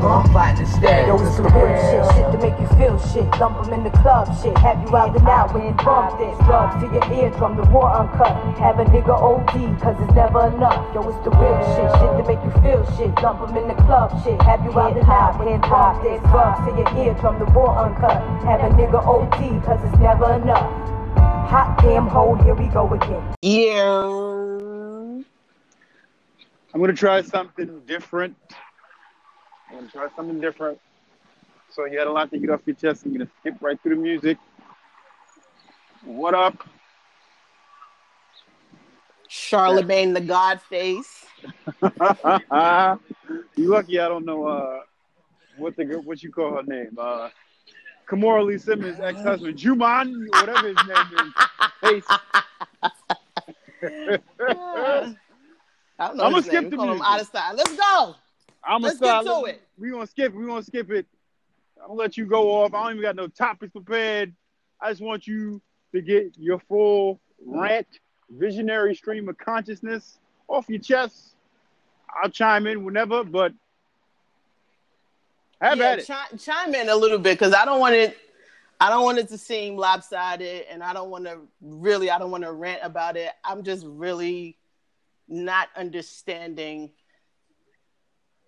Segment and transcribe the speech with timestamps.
[0.00, 1.08] I'm fighting instead.
[1.08, 3.30] Yo, it's the real shit, shit to make you feel shit.
[3.38, 4.56] Dump 'em in the club, shit.
[4.58, 6.36] Have you out and out when you bump this.
[6.44, 8.32] Drugs to your eardrum, the war uncut.
[8.58, 10.94] Have a nigga OD, cause it's never enough.
[10.94, 13.14] Yo, it's the real shit, shit to make you feel shit.
[13.16, 14.40] Dump 'em in the club, shit.
[14.42, 16.20] Have you out and out when you bump this.
[16.30, 18.20] Drugs to your eardrum, the war uncut.
[18.44, 20.70] Have a nigga OD, cause it's never enough.
[21.48, 23.22] Hot damn hole, here we go again.
[23.40, 24.02] Yeah.
[26.74, 28.36] I'm gonna try something different.
[29.68, 30.80] I'm gonna try something different.
[31.70, 33.04] So you had a lot to get off your chest.
[33.04, 34.38] I'm gonna skip right through the music.
[36.04, 36.66] What up?
[39.28, 41.26] Charlamagne the God face.
[43.56, 44.80] you lucky I don't know uh,
[45.56, 46.96] what the what you call her name.
[46.98, 47.28] Uh,
[48.08, 51.32] Kimora Lee Simmons' ex-husband, Djimon, whatever his name is.
[51.80, 52.04] Face.
[55.98, 56.24] I don't know.
[56.24, 57.02] I'm gonna skip the music.
[57.04, 57.54] out of style.
[57.56, 58.16] Let's go.
[58.66, 59.48] I'm Let's gonna get to start.
[59.50, 59.62] it.
[59.78, 60.34] We gonna skip.
[60.34, 61.06] We gonna skip it.
[61.80, 62.74] I'm gonna let you go off.
[62.74, 64.34] I don't even got no topics prepared.
[64.80, 65.60] I just want you
[65.92, 67.86] to get your full rant,
[68.30, 71.34] visionary stream of consciousness off your chest.
[72.22, 73.52] I'll chime in whenever, but
[75.60, 76.06] have yeah, at it.
[76.06, 78.16] chi- chime in a little bit because I don't want it.
[78.80, 82.10] I don't want it to seem lopsided, and I don't want to really.
[82.10, 83.30] I don't want to rant about it.
[83.44, 84.58] I'm just really
[85.28, 86.90] not understanding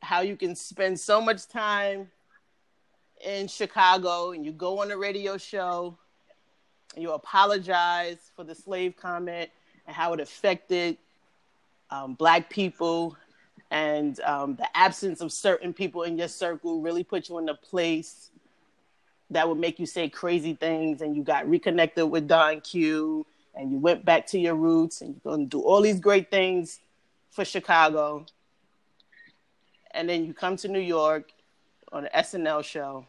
[0.00, 2.10] how you can spend so much time
[3.24, 5.96] in Chicago and you go on a radio show
[6.94, 9.50] and you apologize for the slave comment
[9.86, 10.96] and how it affected
[11.91, 13.16] um, black people
[13.70, 17.54] and um, the absence of certain people in your circle really put you in a
[17.54, 18.30] place
[19.30, 23.70] that would make you say crazy things and you got reconnected with Don Q and
[23.70, 26.80] you went back to your roots and you're going to do all these great things
[27.30, 28.24] for Chicago.
[29.92, 31.31] And then you come to New York
[31.92, 33.06] on an SNL show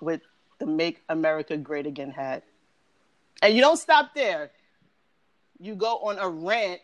[0.00, 0.20] with
[0.58, 2.44] the Make America Great Again hat.
[3.42, 4.50] And you don't stop there.
[5.58, 6.80] You go on a rant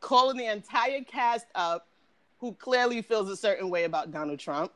[0.00, 1.86] calling the entire cast up
[2.38, 4.72] who clearly feels a certain way about Donald Trump.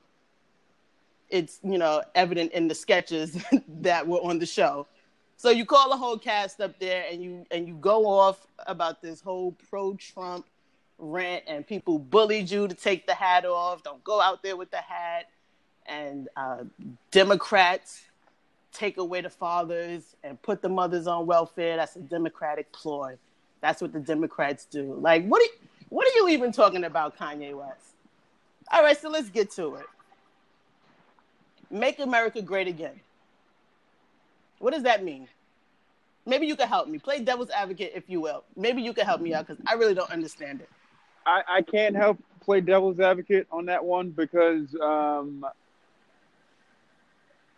[1.31, 3.43] It's, you know, evident in the sketches
[3.81, 4.87] that were on the show.
[5.37, 9.03] So you call the whole cast up there and you and you go off about
[9.03, 10.47] this whole pro-Trump
[10.99, 13.83] rant and people bullied you to take the hat off.
[13.83, 15.29] Don't go out there with the hat.
[15.87, 16.65] And uh,
[17.11, 18.03] Democrats
[18.73, 21.77] take away the fathers and put the mothers on welfare.
[21.77, 23.17] That's a Democratic ploy.
[23.61, 24.95] That's what the Democrats do.
[24.95, 25.43] Like, what?
[25.43, 27.95] Are, what are you even talking about, Kanye West?
[28.73, 29.87] All right, so let's get to it.
[31.71, 33.01] Make America great again.
[34.59, 35.29] What does that mean?
[36.27, 36.99] Maybe you could help me.
[36.99, 38.45] Play devil's advocate, if you will.
[38.57, 40.69] Maybe you could help me out because I really don't understand it.
[41.27, 45.45] I, I can't help play devil's advocate on that one because um,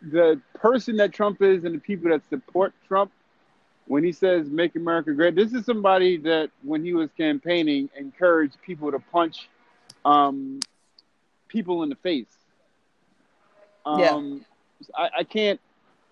[0.02, 3.10] the person that Trump is and the people that support Trump,
[3.86, 8.56] when he says "Make America Great," this is somebody that, when he was campaigning, encouraged
[8.62, 9.48] people to punch
[10.04, 10.60] um,
[11.48, 12.26] people in the face.
[13.84, 14.44] Um,
[14.96, 15.60] I, I can't.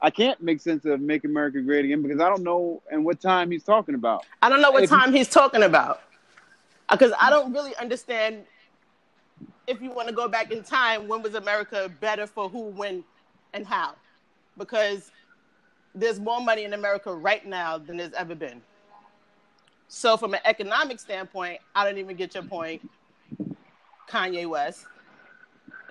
[0.02, 3.20] I can't make sense of "Make America Great Again" because I don't know and what
[3.20, 4.24] time he's talking about.
[4.42, 6.02] I don't know what If time he's talking about
[6.90, 8.44] because I don't really understand.
[9.66, 13.02] If you want to go back in time, when was America better for who, when,
[13.54, 13.94] and how?
[14.58, 15.10] Because
[15.94, 18.60] there's more money in America right now than there's ever been.
[19.88, 22.88] So, from an economic standpoint, I don't even get your point,
[24.08, 24.86] Kanye West.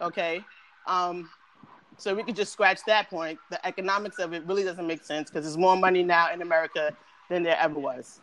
[0.01, 0.43] Okay.
[0.85, 1.29] Um,
[1.97, 3.39] so we could just scratch that point.
[3.49, 6.95] The economics of it really doesn't make sense because there's more money now in America
[7.29, 8.19] than there ever was.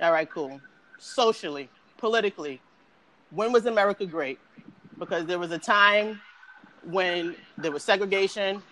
[0.00, 0.60] All right, cool.
[1.02, 1.68] Socially,
[1.98, 2.60] politically,
[3.30, 4.38] when was America great?
[5.00, 6.20] Because there was a time
[6.84, 8.62] when there was segregation.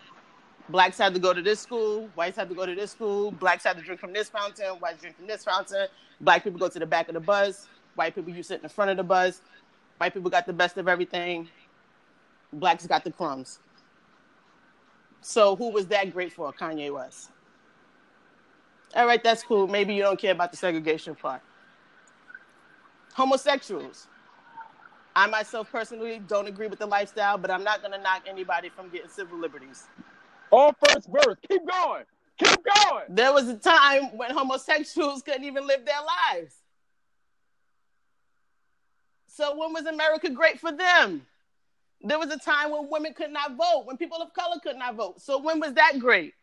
[0.68, 3.64] Blacks had to go to this school, whites had to go to this school, blacks
[3.64, 5.88] had to drink from this fountain, whites drink from this fountain,
[6.20, 8.68] black people go to the back of the bus, white people you sit in the
[8.68, 9.40] front of the bus,
[9.98, 11.48] white people got the best of everything,
[12.52, 13.58] blacks got the crumbs.
[15.20, 16.52] So who was that great for?
[16.52, 17.30] Kanye West.
[18.94, 19.66] All right, that's cool.
[19.66, 21.42] Maybe you don't care about the segregation part.
[23.14, 24.06] Homosexuals.
[25.16, 28.68] I myself personally don't agree with the lifestyle, but I'm not going to knock anybody
[28.68, 29.88] from getting civil liberties.
[30.50, 31.36] All first verse.
[31.48, 32.04] Keep going.
[32.38, 33.04] Keep going.
[33.08, 36.00] There was a time when homosexuals couldn't even live their
[36.32, 36.54] lives.
[39.26, 41.26] So when was America great for them?
[42.02, 44.94] There was a time when women could not vote, when people of color could not
[44.94, 45.20] vote.
[45.20, 46.34] So when was that great?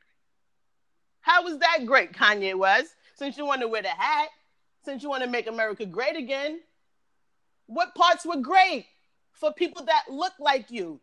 [1.22, 2.96] How was that great, Kanye West?
[3.16, 4.30] Since you want to wear the hat,
[4.88, 6.62] since you want to make America great again,
[7.66, 8.86] what parts were great
[9.34, 11.02] for people that look like you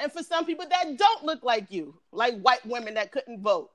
[0.00, 3.70] and for some people that don't look like you, like white women that couldn't vote,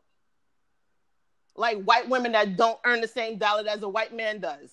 [1.56, 4.69] like white women that don't earn the same dollar as a white man does,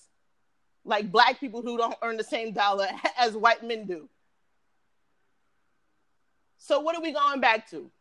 [0.85, 4.09] like black people who don't earn the same dollar as white men do.
[6.59, 7.93] So, what are we going back to?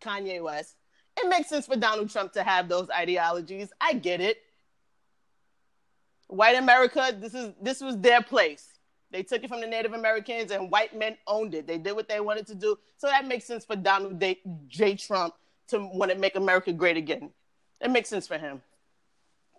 [0.00, 0.76] Kanye West.
[1.18, 3.68] It makes sense for Donald Trump to have those ideologies.
[3.82, 4.38] I get it.
[6.30, 8.66] White America, this is this was their place.
[9.10, 11.66] They took it from the Native Americans and white men owned it.
[11.66, 12.78] They did what they wanted to do.
[12.96, 14.22] So that makes sense for Donald
[14.68, 14.94] J.
[14.94, 15.34] Trump
[15.68, 17.30] to want to make America great again.
[17.80, 18.62] It makes sense for him.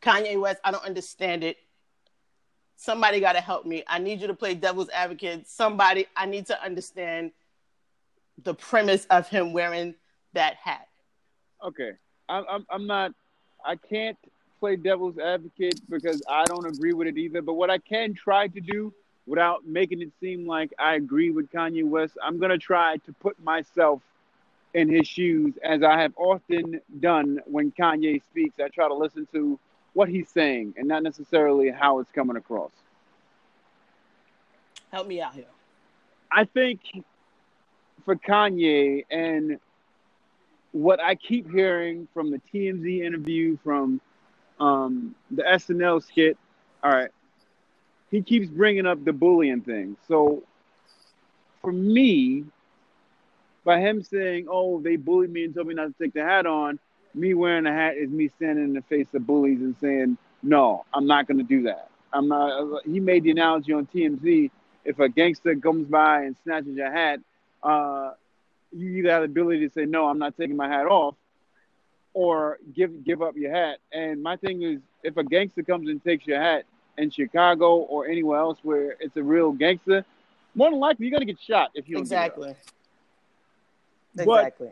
[0.01, 1.57] Kanye West, I don't understand it.
[2.77, 3.83] Somebody got to help me.
[3.87, 5.47] I need you to play devil's advocate.
[5.47, 7.31] Somebody, I need to understand
[8.41, 9.95] the premise of him wearing
[10.33, 10.87] that hat.
[11.63, 11.91] Okay.
[12.29, 13.11] I'm, I'm, I'm not,
[13.65, 14.17] I can't
[14.61, 17.41] play devil's advocate because I don't agree with it either.
[17.41, 18.93] But what I can try to do
[19.25, 23.13] without making it seem like I agree with Kanye West, I'm going to try to
[23.13, 24.01] put myself
[24.75, 28.59] in his shoes as I have often done when Kanye speaks.
[28.59, 29.59] I try to listen to
[29.93, 32.71] what he's saying and not necessarily how it's coming across.
[34.91, 35.45] Help me out here.
[36.31, 36.81] I think
[38.05, 39.59] for Kanye and
[40.71, 43.99] what I keep hearing from the TMZ interview, from
[44.61, 46.37] um, the SNL skit,
[46.83, 47.09] all right,
[48.11, 49.97] he keeps bringing up the bullying thing.
[50.07, 50.43] So
[51.61, 52.45] for me,
[53.63, 56.45] by him saying, "Oh, they bullied me and told me not to take the hat
[56.45, 56.79] on,"
[57.13, 60.85] me wearing a hat is me standing in the face of bullies and saying, "No,
[60.93, 62.85] I'm not going to do that." I'm not.
[62.85, 64.51] He made the analogy on TMZ:
[64.85, 67.19] if a gangster comes by and snatches your hat,
[67.63, 68.11] uh,
[68.71, 71.15] you either have the ability to say, "No, I'm not taking my hat off,"
[72.13, 73.79] or give give up your hat.
[73.91, 76.65] And my thing is, if a gangster comes and takes your hat,
[76.97, 80.05] in Chicago or anywhere else where it's a real gangster,
[80.55, 82.53] more than likely you're gonna get shot if you exactly.
[84.17, 84.71] Exactly.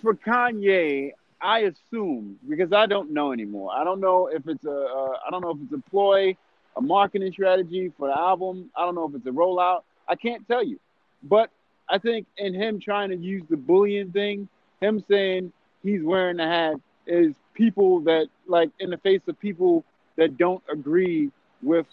[0.00, 3.72] for Kanye, I assume because I don't know anymore.
[3.72, 6.36] I don't know if it's a uh, I don't know if it's a ploy,
[6.76, 8.70] a marketing strategy for the album.
[8.76, 9.82] I don't know if it's a rollout.
[10.08, 10.78] I can't tell you.
[11.22, 11.50] But
[11.88, 14.48] I think in him trying to use the bullying thing,
[14.80, 15.52] him saying
[15.82, 16.76] he's wearing the hat
[17.06, 19.84] is people that like in the face of people
[20.16, 21.30] that don't agree
[21.62, 21.86] with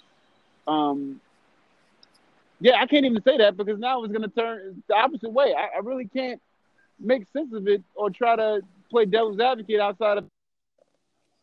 [0.67, 1.19] um
[2.59, 5.53] yeah i can't even say that because now it's going to turn the opposite way.
[5.57, 6.41] I, I, really can't
[6.99, 10.25] make sense of it or try to play devil's advocate outside of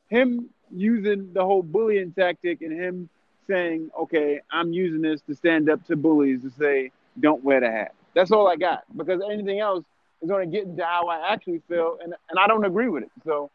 [0.09, 3.09] him using the whole bullying tactic and him
[3.49, 6.91] saying okay i'm using this to stand up to bullies to say
[7.21, 7.95] don't wear the hat.
[8.15, 8.85] That's all i got.
[8.97, 9.85] Because anything else
[10.23, 13.03] is going to get into how i actually feel and, and i don't agree with
[13.03, 13.51] it so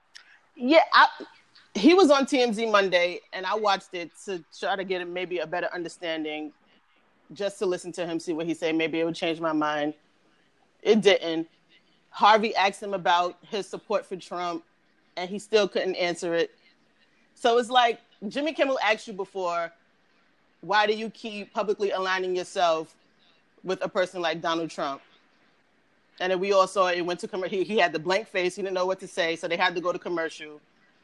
[0.55, 1.07] yeah I,
[1.77, 5.47] he was on TMZ Monday, and I watched it to try to get maybe a
[5.47, 6.51] better understanding,
[7.33, 8.75] just to listen to him see what he said.
[8.75, 9.93] Maybe it would change my mind.
[10.81, 11.47] It didn't.
[12.09, 14.63] Harvey asked him about his support for Trump,
[15.15, 16.51] and he still couldn't answer it.
[17.35, 19.71] So it's like Jimmy Kimmel asked you before,
[20.61, 22.95] why do you keep publicly aligning yourself
[23.63, 25.01] with a person like Donald Trump?
[26.19, 27.57] And then we all saw it went to commercial.
[27.57, 28.55] He, he had the blank face.
[28.55, 30.59] He didn't know what to say, so they had to go to commercial.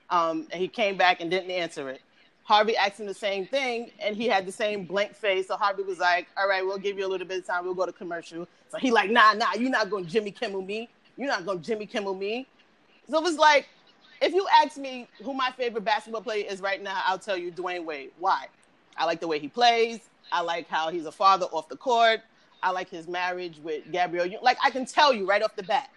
[0.10, 2.01] Um, and he came back and didn't answer it.
[2.44, 5.48] Harvey asked him the same thing, and he had the same blank face.
[5.48, 7.63] So Harvey was like, "All right, we'll give you a little bit of time.
[7.63, 10.62] We'll go to commercial." So he like, "Nah, nah, you're not going to Jimmy Kimmel
[10.62, 10.89] me.
[11.15, 12.46] You're not going to Jimmy Kimmel me."
[13.10, 13.67] So it was like,
[14.22, 17.51] if you ask me who my favorite basketball player is right now, I'll tell you
[17.51, 18.12] Dwyane Wade.
[18.20, 18.48] Why?
[18.98, 20.00] I like the way he plays.
[20.32, 22.22] I like how he's a father off the court.
[22.63, 24.29] I like his marriage with Gabrielle.
[24.41, 25.89] Like I can tell you right off the bat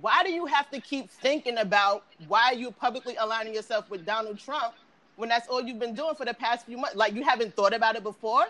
[0.00, 4.38] why do you have to keep thinking about why you publicly aligning yourself with Donald
[4.38, 4.74] Trump
[5.16, 6.96] when that's all you've been doing for the past few months?
[6.96, 8.44] Like you haven't thought about it before?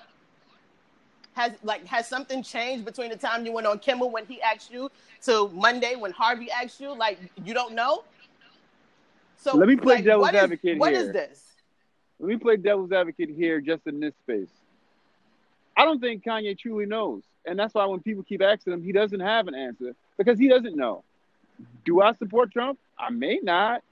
[1.34, 4.72] Has like has something changed between the time you went on Kimmel when he asked
[4.72, 4.90] you
[5.22, 6.96] to Monday when Harvey asked you?
[6.96, 8.04] Like you don't know?
[9.36, 11.02] So let me play like, devil's advocate is, What here.
[11.02, 11.42] is this?
[12.18, 14.48] Let me play devil's advocate here just in this space.
[15.76, 17.22] I don't think Kanye truly knows.
[17.44, 20.48] And that's why when people keep asking him, he doesn't have an answer because he
[20.48, 21.04] doesn't know.
[21.84, 22.78] Do I support Trump?
[22.98, 23.82] I may not,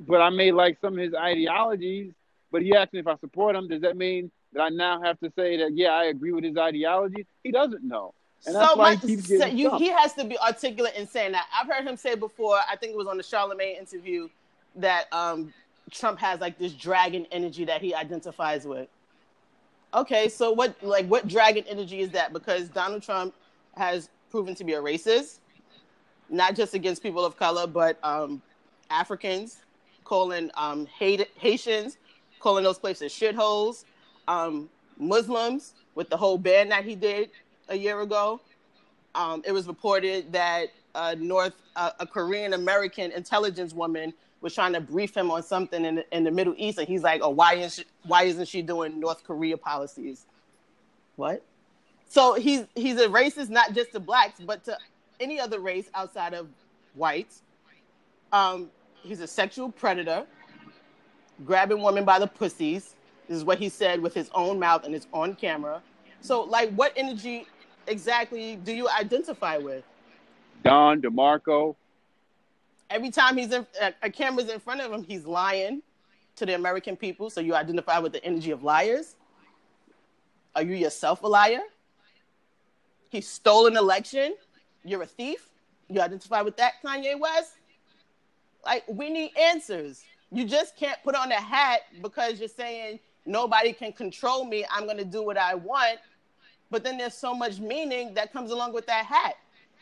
[0.00, 2.12] but I may like some of his ideologies.
[2.50, 3.68] But he asked me if I support him.
[3.68, 6.56] Does that mean that I now have to say that yeah, I agree with his
[6.56, 7.26] ideology?
[7.42, 8.14] He doesn't know.
[8.44, 11.32] And that's so why my, he so you, he has to be articulate in saying
[11.32, 11.46] that.
[11.54, 12.58] I've heard him say before.
[12.70, 14.28] I think it was on the Charlamagne interview
[14.76, 15.52] that um,
[15.90, 18.88] Trump has like this dragon energy that he identifies with.
[19.94, 22.32] Okay, so what like what dragon energy is that?
[22.32, 23.34] Because Donald Trump
[23.76, 25.40] has proven to be a racist
[26.32, 28.42] not just against people of color, but um,
[28.90, 29.58] Africans,
[30.04, 31.98] calling um, Haitians,
[32.40, 33.84] calling those places shitholes,
[34.26, 34.68] um,
[34.98, 37.30] Muslims, with the whole ban that he did
[37.68, 38.40] a year ago.
[39.14, 44.74] Um, it was reported that a North uh, a Korean American intelligence woman was trying
[44.74, 47.54] to brief him on something in, in the Middle East, and he's like, "Oh, why
[47.54, 50.26] is she, why isn't she doing North Korea policies?"
[51.16, 51.42] What?
[52.08, 54.76] So he's he's a racist not just to blacks, but to
[55.20, 56.48] any other race outside of
[56.94, 57.42] whites.
[58.32, 58.70] Um,
[59.02, 60.26] he's a sexual predator,
[61.46, 62.96] grabbing women by the pussies.
[63.28, 65.82] This is what he said with his own mouth and it's on camera.
[66.20, 67.46] So, like, what energy
[67.86, 69.84] exactly do you identify with?
[70.64, 71.74] Don DeMarco.
[72.92, 75.82] Every time he's in a, a camera's in front of him, he's lying
[76.36, 77.30] to the American people.
[77.30, 79.16] So you identify with the energy of liars.
[80.54, 81.62] Are you yourself a liar?
[83.08, 84.34] He stole an election.
[84.84, 85.48] You're a thief.
[85.88, 87.52] You identify with that, Kanye West?
[88.64, 90.04] Like, we need answers.
[90.30, 94.64] You just can't put on a hat because you're saying nobody can control me.
[94.70, 95.98] I'm going to do what I want.
[96.70, 99.36] But then there's so much meaning that comes along with that hat.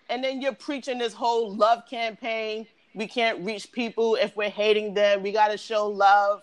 [0.09, 2.67] And then you're preaching this whole love campaign.
[2.95, 5.23] We can't reach people if we're hating them.
[5.23, 6.43] We got to show love.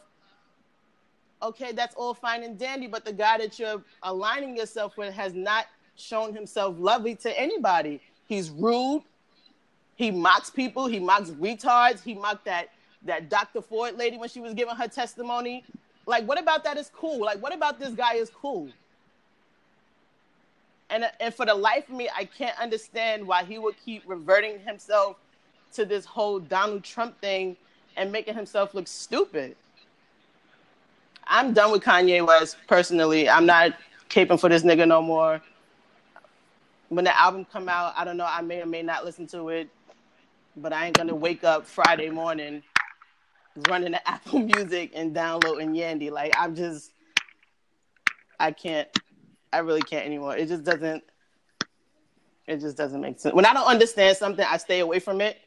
[1.42, 5.34] Okay, that's all fine and dandy, but the guy that you're aligning yourself with has
[5.34, 8.02] not shown himself lovely to anybody.
[8.28, 9.04] He's rude.
[9.96, 10.88] He mocks people.
[10.88, 12.04] He mocks retards.
[12.04, 12.70] He mocked that
[13.04, 13.62] that Dr.
[13.62, 15.64] Ford lady when she was giving her testimony.
[16.06, 17.20] Like, what about that is cool?
[17.20, 18.70] Like, what about this guy is cool?
[20.90, 24.60] And and for the life of me, I can't understand why he would keep reverting
[24.60, 25.18] himself
[25.78, 27.56] to this whole Donald Trump thing
[27.96, 29.56] and making himself look stupid.
[31.26, 33.30] I'm done with Kanye West personally.
[33.30, 33.74] I'm not
[34.10, 35.40] caping for this nigga no more.
[36.90, 38.28] When the album come out, I don't know.
[38.28, 39.70] I may or may not listen to it,
[40.56, 42.64] but I ain't gonna wake up Friday morning
[43.70, 46.10] running to Apple Music and downloading Yandhi.
[46.10, 46.92] Like I'm just,
[48.40, 48.88] I can't.
[49.54, 50.36] I really can't anymore.
[50.36, 51.04] It just doesn't.
[52.48, 53.36] It just doesn't make sense.
[53.36, 55.38] When I don't understand something, I stay away from it,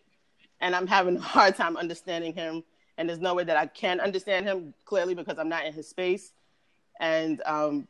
[0.61, 2.65] and I'm having a hard time understanding him.
[2.99, 5.89] And there's no way that I can understand him clearly because I'm not in his
[5.89, 6.33] space.
[7.01, 7.89] And um,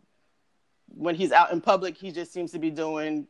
[0.87, 3.27] when he's out in public, he just seems to be doing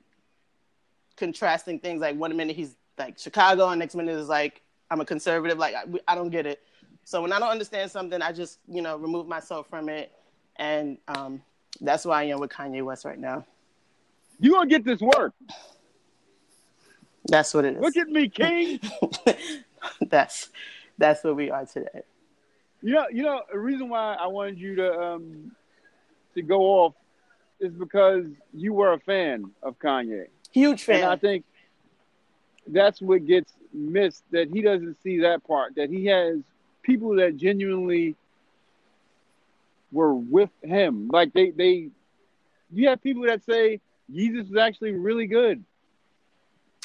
[1.16, 2.00] contrasting things.
[2.00, 5.58] Like one minute he's like Chicago, and next minute is like I'm a conservative.
[5.58, 6.60] Like I, I don't get it.
[7.04, 10.12] So when I don't understand something, I just you know remove myself from it,
[10.56, 11.42] and um,
[11.80, 13.46] that's why I am with Kanye West right now.
[14.38, 15.32] You gonna get this work?
[17.26, 17.82] That's what it is.
[17.82, 18.80] Look at me, King.
[20.08, 20.50] that's
[20.98, 22.02] that's what we are today.
[22.82, 25.52] You know, you know, the reason why I wanted you to um
[26.34, 26.94] to go off
[27.60, 28.24] is because
[28.54, 30.26] you were a fan of Kanye.
[30.52, 31.02] Huge fan.
[31.02, 31.44] And I think
[32.66, 36.38] that's what gets missed that he doesn't see that part that he has
[36.82, 38.16] people that genuinely
[39.92, 41.08] were with him.
[41.12, 41.88] Like they they
[42.72, 43.80] you have people that say
[44.12, 45.64] Jesus is actually really good.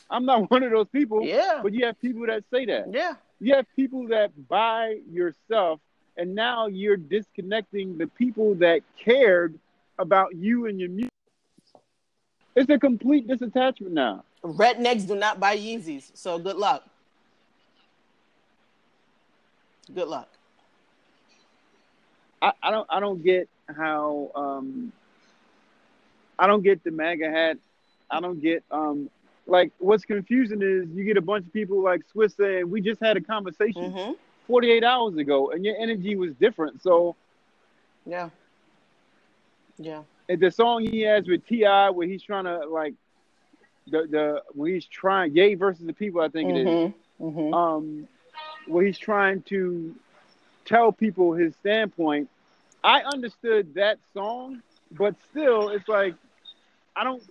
[0.09, 1.23] I'm not one of those people.
[1.23, 1.59] Yeah.
[1.63, 2.85] But you have people that say that.
[2.91, 3.15] Yeah.
[3.39, 5.79] You have people that buy your stuff
[6.17, 9.57] and now you're disconnecting the people that cared
[9.99, 11.11] about you and your music.
[12.55, 14.23] It's a complete disattachment now.
[14.43, 16.87] Rednecks do not buy Yeezys, so good luck.
[19.93, 20.29] Good luck.
[22.41, 24.91] I, I don't I don't get how um
[26.37, 27.57] I don't get the MAGA hat.
[28.09, 29.09] I don't get um
[29.47, 32.99] like what's confusing is you get a bunch of people like Swizz saying we just
[33.01, 34.13] had a conversation Mm-hmm.
[34.47, 36.81] 48 hours ago and your energy was different.
[36.83, 37.15] So
[38.05, 38.29] Yeah.
[39.77, 40.03] Yeah.
[40.29, 42.93] and the song he has with Ti where he's trying to like
[43.87, 46.67] the the where he's trying Yay versus the people I think it is.
[46.67, 47.25] Mm-hmm.
[47.25, 47.53] Mm-hmm.
[47.53, 48.07] um,
[48.67, 49.95] where he's trying to
[50.65, 52.29] tell people his standpoint.
[52.83, 54.61] I understood that song,
[54.91, 56.15] but still, it's like
[56.95, 57.23] I don't,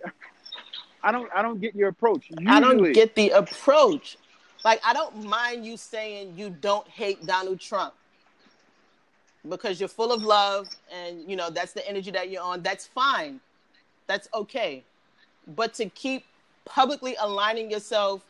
[1.05, 2.31] I don't, I don't get your approach.
[2.31, 4.17] Usually, I don't get the approach.
[4.63, 7.93] Like, I don't mind you saying you don't hate Donald Trump
[9.47, 12.63] because you're full of love and, you know, that's the energy that you're on.
[12.63, 13.39] That's fine.
[14.07, 14.83] That's okay.
[15.55, 16.25] But to keep
[16.65, 18.21] publicly aligning yourself,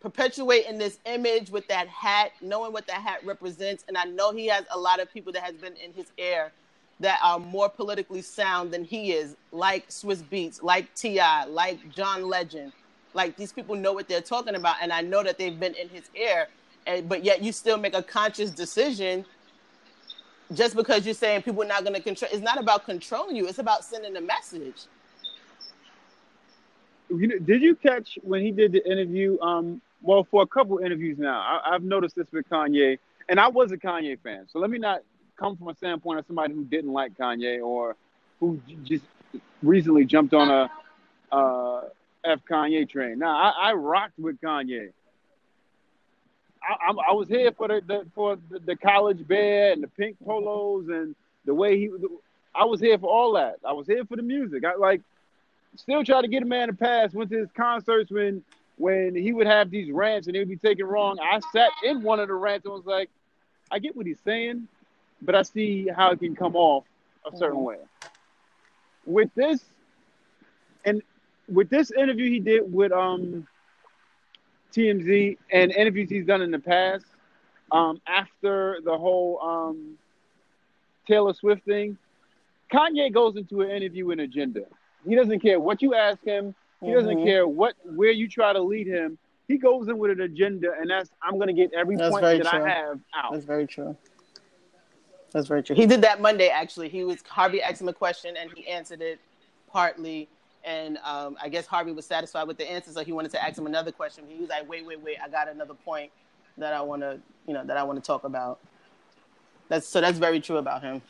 [0.00, 4.46] perpetuating this image with that hat, knowing what that hat represents, and I know he
[4.48, 6.52] has a lot of people that has been in his ear
[7.00, 12.28] that are more politically sound than he is, like Swizz Beatz, like T.I., like John
[12.28, 12.72] Legend.
[13.12, 15.88] Like these people know what they're talking about, and I know that they've been in
[15.88, 16.48] his ear,
[16.86, 19.24] and but yet you still make a conscious decision
[20.54, 22.30] just because you're saying people are not going to control.
[22.32, 24.82] It's not about controlling you; it's about sending a message.
[27.08, 29.40] You know, did you catch when he did the interview?
[29.40, 32.98] Um, well, for a couple interviews now, I, I've noticed this with Kanye,
[33.30, 34.46] and I was a Kanye fan.
[34.52, 35.00] So let me not
[35.36, 37.96] come from a standpoint of somebody who didn't like Kanye or
[38.40, 39.04] who just
[39.62, 41.82] recently jumped on a uh,
[42.24, 43.18] F Kanye train.
[43.18, 44.92] Now I, I rocked with Kanye.
[46.62, 50.16] I, I, was here for the, the for the, the college bear and the pink
[50.24, 51.14] polos and
[51.44, 51.90] the way he.
[52.54, 53.56] I was here for all that.
[53.64, 54.64] I was here for the music.
[54.64, 55.00] I like
[55.76, 57.12] still try to get a man to pass.
[57.12, 58.42] Went to his concerts when
[58.78, 61.18] when he would have these rants and he would be taken wrong.
[61.20, 63.10] I sat in one of the rants and was like,
[63.70, 64.68] I get what he's saying,
[65.22, 66.84] but I see how it can come off
[67.30, 67.76] a certain way.
[69.04, 69.64] With this,
[70.84, 71.02] and
[71.48, 73.46] with this interview he did with um
[74.72, 77.06] TMZ and interviews he's done in the past,
[77.72, 79.96] um, after the whole um,
[81.08, 81.96] Taylor Swift thing,
[82.72, 84.62] Kanye goes into an interview with an agenda.
[85.06, 86.54] He doesn't care what you ask him.
[86.84, 87.24] He doesn't Mhm.
[87.24, 89.18] care what where you try to lead him.
[89.48, 92.22] He goes in with an agenda, and that's I'm going to get every That's point
[92.22, 92.60] that true.
[92.60, 93.32] I have out.
[93.32, 93.96] That's very true.
[95.36, 95.76] That's very true.
[95.76, 96.88] He did that Monday actually.
[96.88, 99.20] He was Harvey asked him a question and he answered it
[99.70, 100.28] partly.
[100.64, 103.58] And um, I guess Harvey was satisfied with the answer, so he wanted to ask
[103.58, 104.24] him another question.
[104.26, 105.18] He was like, "Wait, wait, wait!
[105.22, 106.10] I got another point
[106.56, 108.60] that I want to, you know, that I want to talk about."
[109.68, 110.00] That's so.
[110.00, 111.02] That's very true about him.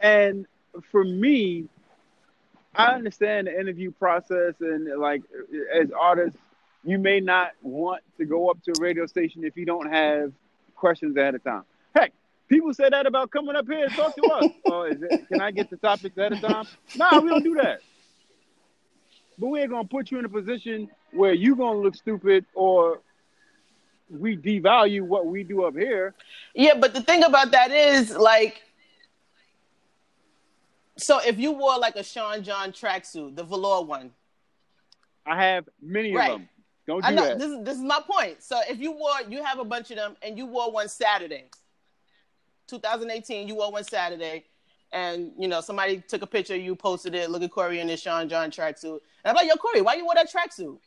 [0.00, 0.46] And
[0.90, 1.68] for me,
[2.74, 5.20] I understand the interview process and like
[5.78, 6.40] as artists,
[6.84, 10.32] you may not want to go up to a radio station if you don't have
[10.74, 11.64] questions ahead of time.
[12.48, 14.48] People say that about coming up here and talk to us.
[14.66, 16.66] oh, is it, can I get the topics ahead of time?
[16.94, 17.80] Nah, we don't do that.
[19.38, 23.00] But we ain't gonna put you in a position where you gonna look stupid or
[24.10, 26.14] we devalue what we do up here.
[26.54, 28.62] Yeah, but the thing about that is like,
[30.96, 34.10] so if you wore like a Sean John tracksuit, the velour one,
[35.24, 36.32] I have many Right.
[36.32, 36.48] of them.
[36.86, 37.38] Don't do I know that.
[37.38, 38.42] this is this is my point.
[38.42, 41.44] So if you wore, you have a bunch of them, and you wore one Saturday,
[42.68, 44.44] 2018, you wore one Saturday,
[44.92, 47.30] and you know somebody took a picture, you posted it.
[47.30, 50.04] Look at Corey in his Sean John tracksuit, and I'm like, yo, Corey, why you
[50.04, 50.78] wore that tracksuit?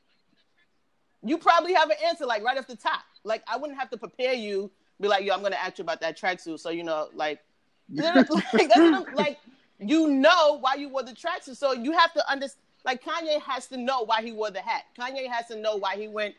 [1.24, 3.02] You probably have an answer like right off the top.
[3.24, 4.72] Like I wouldn't have to prepare you.
[5.00, 7.40] Be like, yo, I'm gonna ask you about that tracksuit, so you know, like,
[7.90, 9.40] like, like
[9.80, 12.62] you know why you wore the tracksuit, so you have to understand.
[12.84, 14.86] Like Kanye has to know why he wore the hat.
[14.98, 16.34] Kanye has to know why he went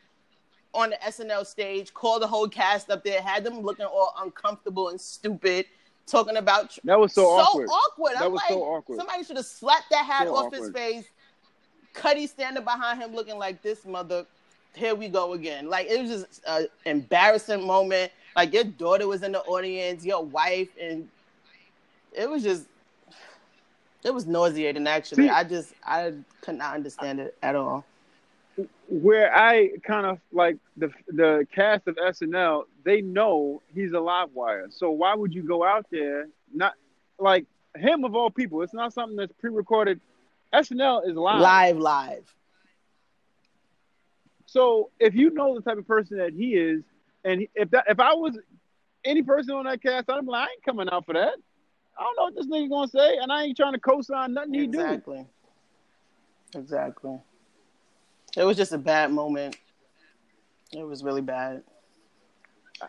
[0.74, 4.88] on the SNL stage, called the whole cast up there, had them looking all uncomfortable
[4.88, 5.66] and stupid,
[6.06, 7.68] talking about That was so, awkward.
[7.68, 8.12] awkward.
[8.14, 8.96] That I'm was like, so awkward.
[8.98, 11.04] Somebody should have slapped that hat So off his face.
[11.94, 14.24] Cudi standing behind him, looking like this mother.
[14.74, 15.68] Here we go again.
[15.68, 18.10] Like it was just an embarrassing moment.
[18.34, 21.06] Like your daughter was in the audience, your wife, and
[22.14, 22.64] it was just.
[24.04, 24.86] It was nauseating.
[24.86, 27.84] Actually, See- I just I could not understand it at all.
[28.88, 34.30] Where I kind of like the the cast of SNL, they know he's a live
[34.32, 34.66] wire.
[34.70, 36.74] So why would you go out there not
[37.18, 37.46] like
[37.76, 38.62] him of all people?
[38.62, 40.00] It's not something that's pre-recorded.
[40.52, 41.40] SNL is live.
[41.40, 42.34] Live, live.
[44.46, 46.82] So if you know the type of person that he is,
[47.24, 48.38] and if that if I was
[49.04, 51.34] any person on that cast, I'd be like, I ain't coming out for that.
[51.98, 54.54] I don't know what this nigga gonna say, and I ain't trying to co-sign nothing
[54.54, 54.80] he do.
[54.80, 55.26] exactly.
[56.54, 57.18] Exactly.
[58.36, 59.56] It was just a bad moment.
[60.72, 61.62] It was really bad.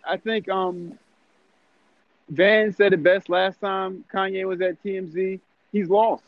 [0.08, 0.98] I think um
[2.30, 5.40] Van said it best last time Kanye was at TMZ.
[5.72, 6.24] He's lost.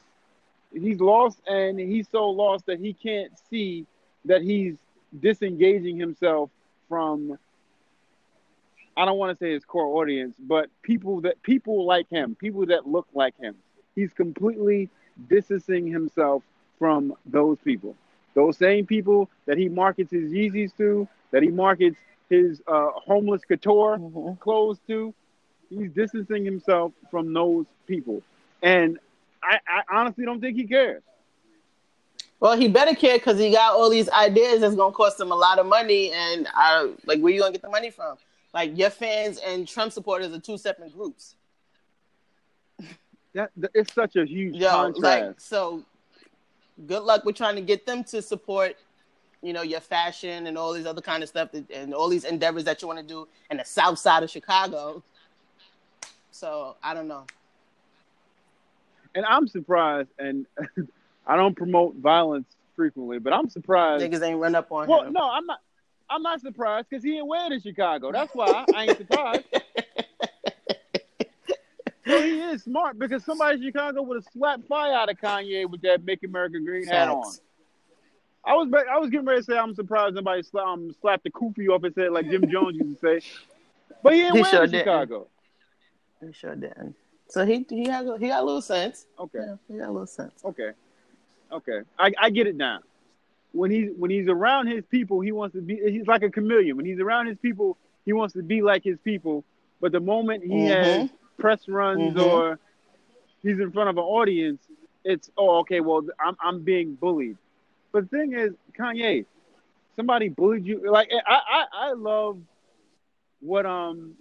[0.73, 3.85] He's lost and he's so lost that he can't see
[4.25, 4.75] that he's
[5.19, 6.49] disengaging himself
[6.89, 7.37] from
[8.97, 12.65] I don't want to say his core audience, but people that people like him, people
[12.67, 13.55] that look like him.
[13.95, 14.89] He's completely
[15.29, 16.43] distancing himself
[16.79, 17.95] from those people.
[18.35, 21.97] Those same people that he markets his Yeezys to, that he markets
[22.29, 24.39] his uh, homeless couture Mhm.
[24.39, 25.13] clothes to.
[25.69, 28.21] He's distancing himself from those people.
[28.61, 28.99] And
[29.41, 31.01] I, I honestly don't think he cares.
[32.39, 35.35] Well, he better care because he got all these ideas that's gonna cost him a
[35.35, 38.17] lot of money, and I like where you gonna get the money from?
[38.53, 41.35] Like your fans and Trump supporters are two separate groups.
[43.33, 45.01] That, that it's such a huge Yo, contrast.
[45.01, 45.83] like so.
[46.85, 48.75] Good luck with trying to get them to support,
[49.41, 52.25] you know, your fashion and all these other kind of stuff that, and all these
[52.25, 55.01] endeavors that you want to do in the South Side of Chicago.
[56.31, 57.25] So I don't know.
[59.15, 60.45] and I'm surprised, and
[61.27, 64.03] I don't promote violence frequently, but I'm surprised.
[64.03, 65.13] Niggas ain't run up on Well, him.
[65.13, 65.59] no, I'm not.
[66.09, 68.11] I'm not surprised because he ain't wear it in Chicago.
[68.11, 69.45] That's why I ain't surprised.
[72.07, 75.69] so he is smart because somebody in Chicago would have slapped fire out of Kanye
[75.69, 77.23] with that "Make America Green" hat on.
[78.45, 81.31] I was I was getting ready to say I'm surprised nobody sla- um, slapped the
[81.31, 83.27] kufi off his head like Jim Jones used to say,
[84.03, 84.83] but he ain't He wear sure in didn't.
[84.85, 85.27] Chicago.
[86.21, 86.95] They sure didn't.
[87.27, 89.05] So he he had he got a little sense.
[89.19, 89.39] Okay.
[89.39, 90.33] Yeah, he got a little sense.
[90.45, 90.71] Okay.
[91.51, 91.79] Okay.
[91.97, 92.79] I, I get it now.
[93.51, 96.77] When he's when he's around his people, he wants to be he's like a chameleon.
[96.77, 99.43] When he's around his people, he wants to be like his people.
[99.81, 100.83] But the moment he Mhm.
[100.83, 101.09] has
[101.45, 102.25] press runs Mhm.
[102.27, 102.59] or
[103.43, 104.67] he's in front of an audience,
[105.03, 107.37] it's oh okay, well I'm I'm being bullied.
[107.91, 109.25] But the thing is, Kanye,
[109.95, 110.89] somebody bullied you.
[110.91, 112.39] Like I I, I love
[113.41, 114.15] what um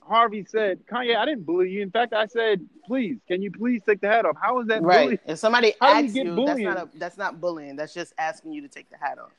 [0.00, 0.80] Harvey said.
[0.90, 1.80] Kanye, I didn't bully you.
[1.82, 4.36] In fact, I said, please, can you please take the hat off?
[4.40, 5.02] How is that Right.
[5.02, 5.18] bullying?
[5.26, 7.76] If somebody How do you you, that's not a, that's not bullying.
[7.76, 9.30] That's just asking you to take the hat off.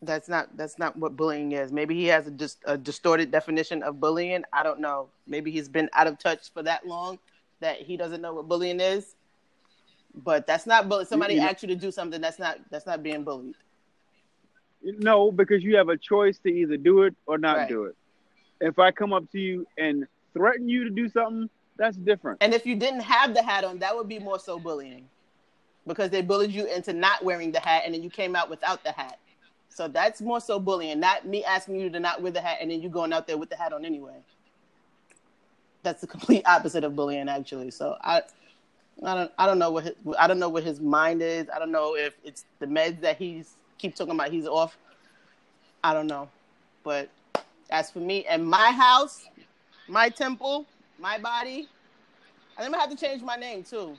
[0.00, 1.72] That's not that's not what bullying is.
[1.72, 4.44] Maybe he has a just a distorted definition of bullying.
[4.52, 5.08] I don't know.
[5.26, 7.18] Maybe he's been out of touch for that long
[7.60, 9.16] that he doesn't know what bullying is.
[10.14, 11.06] But that's not bullying.
[11.08, 12.20] Somebody know- asks you to do something.
[12.20, 13.54] That's not that's not being bullied.
[14.82, 17.68] No, because you have a choice to either do it or not Right.
[17.68, 17.96] do it.
[18.60, 22.38] If I come up to you and threaten you to do something, that's different.
[22.40, 25.08] And if you didn't have the hat on, that would be more so bullying.
[25.86, 28.84] Because they bullied you into not wearing the hat and then you came out without
[28.84, 29.18] the hat.
[29.78, 32.68] So that's more so bullying, not me asking you to not wear the hat and
[32.68, 34.16] then you going out there with the hat on anyway.
[35.84, 37.70] That's the complete opposite of bullying actually.
[37.70, 38.22] So I
[39.04, 41.46] I don't I don't know what his, I don't know what his mind is.
[41.54, 44.76] I don't know if it's the meds that he's keep talking about he's off.
[45.84, 46.28] I don't know.
[46.82, 47.08] But
[47.70, 49.28] as for me and my house,
[49.86, 50.66] my temple,
[50.98, 51.68] my body,
[52.56, 53.96] I think I'm gonna have to change my name too.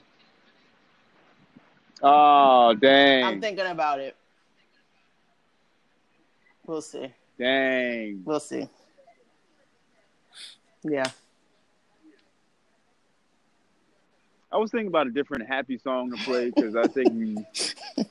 [2.03, 3.23] Oh, dang.
[3.23, 4.17] I'm thinking about it.
[6.69, 7.11] We'll see.
[7.39, 8.21] dang.
[8.23, 8.69] We'll see.
[10.83, 11.07] Yeah.
[14.51, 17.39] I was thinking about a different happy song to play because I think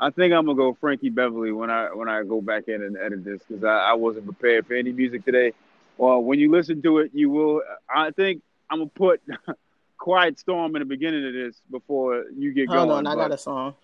[0.00, 2.96] I think I'm gonna go Frankie Beverly when I when I go back in and
[2.96, 5.52] edit this because I, I wasn't prepared for any music today.
[5.98, 7.60] Well, when you listen to it, you will.
[7.86, 8.40] I think
[8.70, 9.20] I'm gonna put
[9.98, 12.90] Quiet Storm in the beginning of this before you get Hold going.
[12.92, 13.74] on, I but- got a song.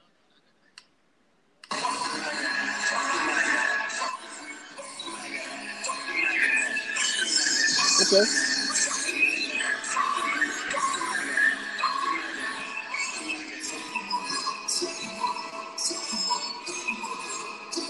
[8.12, 8.24] Okay.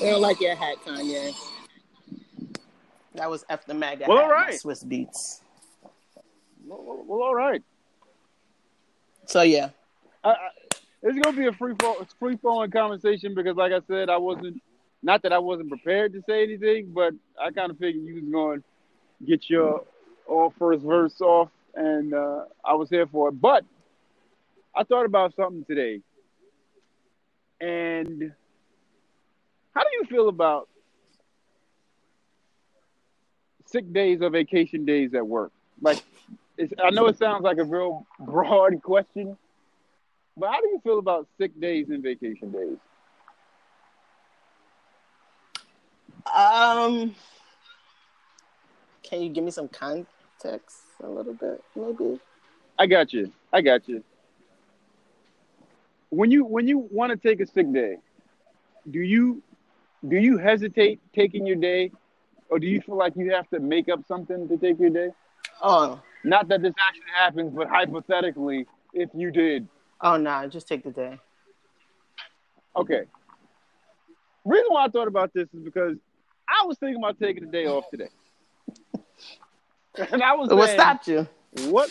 [0.02, 1.34] I don't like your hat, Kanye.
[3.14, 4.54] That was F the MAGA Well, hat, all by right.
[4.60, 5.40] Swizz Beatz.
[6.66, 7.62] Well, well, well, all right.
[9.24, 9.70] So yeah,
[10.22, 10.36] I, I,
[11.02, 14.60] it's gonna be a free flow, free flowing conversation because, like I said, I wasn't
[15.02, 18.30] not that I wasn't prepared to say anything, but I kind of figured you was
[18.30, 19.84] going to get your
[20.30, 23.32] all first verse off, and uh, I was here for it.
[23.32, 23.64] But
[24.74, 26.00] I thought about something today,
[27.60, 28.32] and
[29.74, 30.68] how do you feel about
[33.66, 35.52] sick days or vacation days at work?
[35.80, 36.02] Like,
[36.82, 39.36] I know it sounds like a real broad question,
[40.36, 42.76] but how do you feel about sick days and vacation days?
[46.32, 47.14] Um,
[49.02, 49.68] can you give me some
[50.40, 52.20] context a little bit, maybe?
[52.78, 53.32] I got you.
[53.52, 54.02] I got you.
[56.10, 57.96] When you when you want to take a sick day,
[58.90, 59.42] do you
[60.08, 61.92] do you hesitate taking your day,
[62.48, 65.10] or do you feel like you have to make up something to take your day?
[65.62, 69.68] Oh, Not that this actually happens, but hypothetically, if you did,
[70.00, 71.18] oh no, just take the day.
[72.76, 73.02] okay.
[74.44, 75.96] Reason why I thought about this is because
[76.48, 78.08] I was thinking about taking the day off today,
[80.12, 81.26] and I was What saying, stopped you?
[81.68, 81.90] what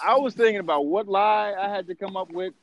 [0.00, 2.54] I, I was thinking about what lie I had to come up with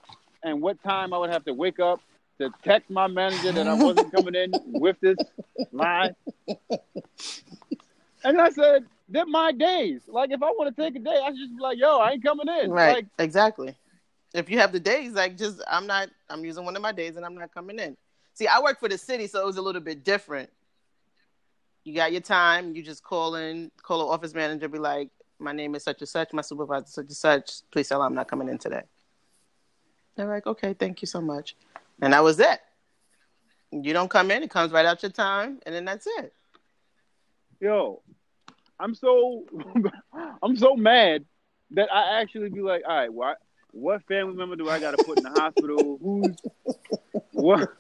[0.44, 2.02] and what time I would have to wake up
[2.40, 5.18] to text my manager that I wasn't coming in with this
[5.72, 6.12] lie.
[8.24, 10.02] And I said, they're my days.
[10.08, 12.12] Like if I want to take a day, I should just be like, yo, I
[12.12, 12.72] ain't coming in.
[12.72, 13.76] Right, Like exactly.
[14.34, 17.16] If you have the days, like just I'm not, I'm using one of my days
[17.16, 17.98] and I'm not coming in.
[18.34, 20.50] See, I work for the city, so it was a little bit different.
[21.90, 25.54] You got your time, you just call in, call an office manager, be like, my
[25.54, 27.52] name is such and such, my supervisor such and such.
[27.72, 28.84] Please tell them I'm not coming in today.
[30.16, 31.56] They're like, okay, thank you so much,
[32.00, 32.60] and that was it.
[33.72, 36.32] You don't come in, it comes right out your time, and then that's it.
[37.60, 38.04] yo,
[38.80, 39.46] I'm so
[40.44, 41.26] I'm so mad
[41.72, 43.40] that I actually be like, all right, what
[43.72, 45.98] what family member do I got to put in the hospital?
[46.04, 46.36] Who's
[47.32, 47.74] what?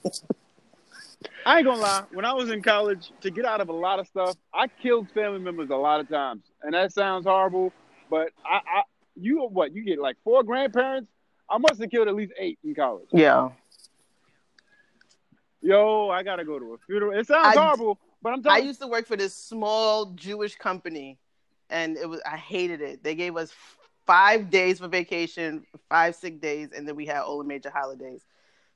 [1.45, 2.04] I ain't gonna lie.
[2.12, 5.10] When I was in college, to get out of a lot of stuff, I killed
[5.12, 7.71] family members a lot of times, and that sounds horrible.
[8.10, 8.82] But I, I
[9.15, 9.73] you what?
[9.73, 11.10] You get like four grandparents.
[11.49, 13.08] I must have killed at least eight in college.
[13.12, 13.49] Yeah,
[15.62, 17.17] Yo, I gotta go to a funeral.
[17.17, 20.56] It sounds I- horrible, but I'm Talking- I used to work for this small Jewish
[20.56, 21.17] company,
[21.69, 23.04] and it was I hated it.
[23.04, 23.54] They gave us
[24.06, 28.25] five days for vacation, five sick days, and then we had all the major holidays.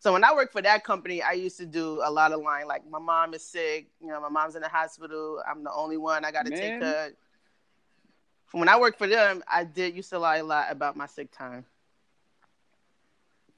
[0.03, 2.67] So when I worked for that company, I used to do a lot of line
[2.67, 5.41] like my mom is sick, you know, my mom's in the hospital.
[5.49, 6.25] I'm the only one.
[6.25, 7.13] I got to take her.
[8.51, 11.31] When I worked for them, I did used to lie a lot about my sick
[11.31, 11.63] time.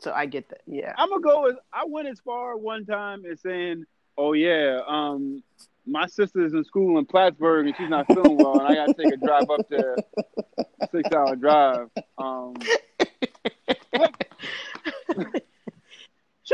[0.01, 0.61] So I get that.
[0.67, 0.93] Yeah.
[0.99, 5.41] I'm gonna go as I went as far one time as saying, "Oh yeah, um,
[5.87, 8.93] my sister's in school in Plattsburgh and she's not feeling well, and I got to
[8.93, 9.95] take a drive up there,
[10.91, 12.53] six hour drive." Um,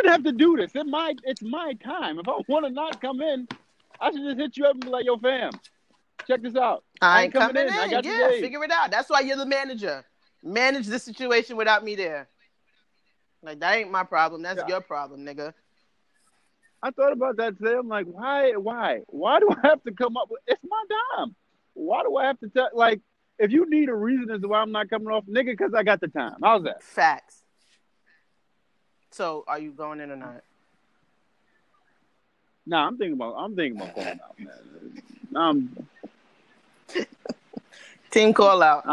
[0.01, 0.71] shouldn't have to do this.
[0.75, 2.19] It my it's my time.
[2.19, 3.47] If I want to not come in,
[3.99, 5.51] I should just hit you up and be like, "Yo, fam,
[6.27, 6.83] check this out.
[7.01, 7.73] I ain't coming, coming in.
[7.73, 7.79] in.
[7.79, 8.91] I got yeah, figure it out.
[8.91, 10.03] That's why you're the manager.
[10.43, 12.27] Manage the situation without me there.
[13.43, 14.41] Like that ain't my problem.
[14.41, 14.67] That's yeah.
[14.67, 15.53] your problem, nigga.
[16.83, 17.75] I thought about that today.
[17.77, 20.41] I'm like, why, why, why do I have to come up with?
[20.47, 20.83] It's my
[21.15, 21.35] time.
[21.73, 22.69] Why do I have to tell?
[22.73, 23.01] Like,
[23.37, 25.83] if you need a reason as to why I'm not coming off, nigga, because I
[25.83, 26.37] got the time.
[26.41, 26.81] How's that?
[26.81, 27.40] Facts.
[29.11, 30.41] So, are you going in or not?
[32.65, 33.35] Nah, I'm thinking about.
[33.37, 35.01] I'm thinking about going out, man.
[35.35, 35.87] Um,
[38.11, 38.83] Team call out.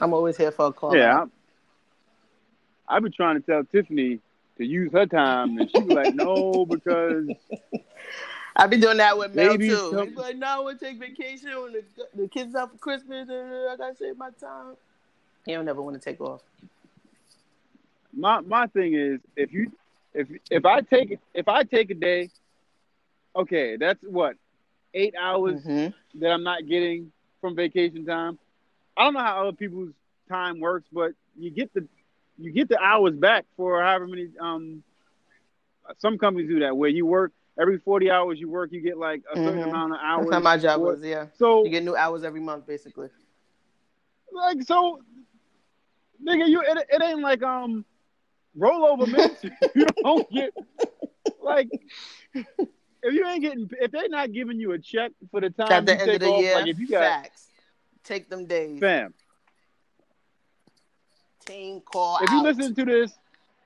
[0.00, 0.96] I'm always here for a call.
[0.96, 1.30] Yeah, out.
[2.88, 4.20] I've been trying to tell Tiffany
[4.58, 7.28] to use her time, and she be like, "No," because
[8.56, 9.90] I've been doing that with Mel too.
[9.92, 10.08] Come...
[10.08, 11.82] He's like, "No, I want to take vacation when the,
[12.14, 14.76] the kids out for Christmas, and I gotta save my time."
[15.46, 16.42] He don't never want to take off.
[18.16, 19.70] My my thing is, if you
[20.14, 22.30] if if I take if I take a day,
[23.36, 24.36] okay, that's what
[24.94, 26.20] eight hours mm-hmm.
[26.20, 28.38] that I'm not getting from vacation time.
[28.96, 29.92] I don't know how other people's
[30.28, 31.86] time works, but you get the
[32.38, 34.28] you get the hours back for however many.
[34.40, 34.82] Um,
[35.98, 39.22] some companies do that where you work every forty hours you work, you get like
[39.32, 39.68] a certain mm-hmm.
[39.68, 40.26] amount of hours.
[40.26, 41.00] That's how my job was.
[41.02, 41.26] Yeah.
[41.38, 43.08] So you get new hours every month, basically.
[44.32, 45.02] Like so,
[46.26, 47.84] nigga, you it, it ain't like um
[48.58, 49.44] rollover minutes.
[49.74, 50.52] you don't get
[51.42, 51.68] like
[52.34, 55.86] if you ain't getting if they're not giving you a check for the time At
[55.86, 57.48] the you end take of the off, year, like if you got facts,
[58.04, 59.14] take them days, fam
[61.46, 62.18] team call.
[62.20, 62.36] If out.
[62.36, 63.12] you listen to this,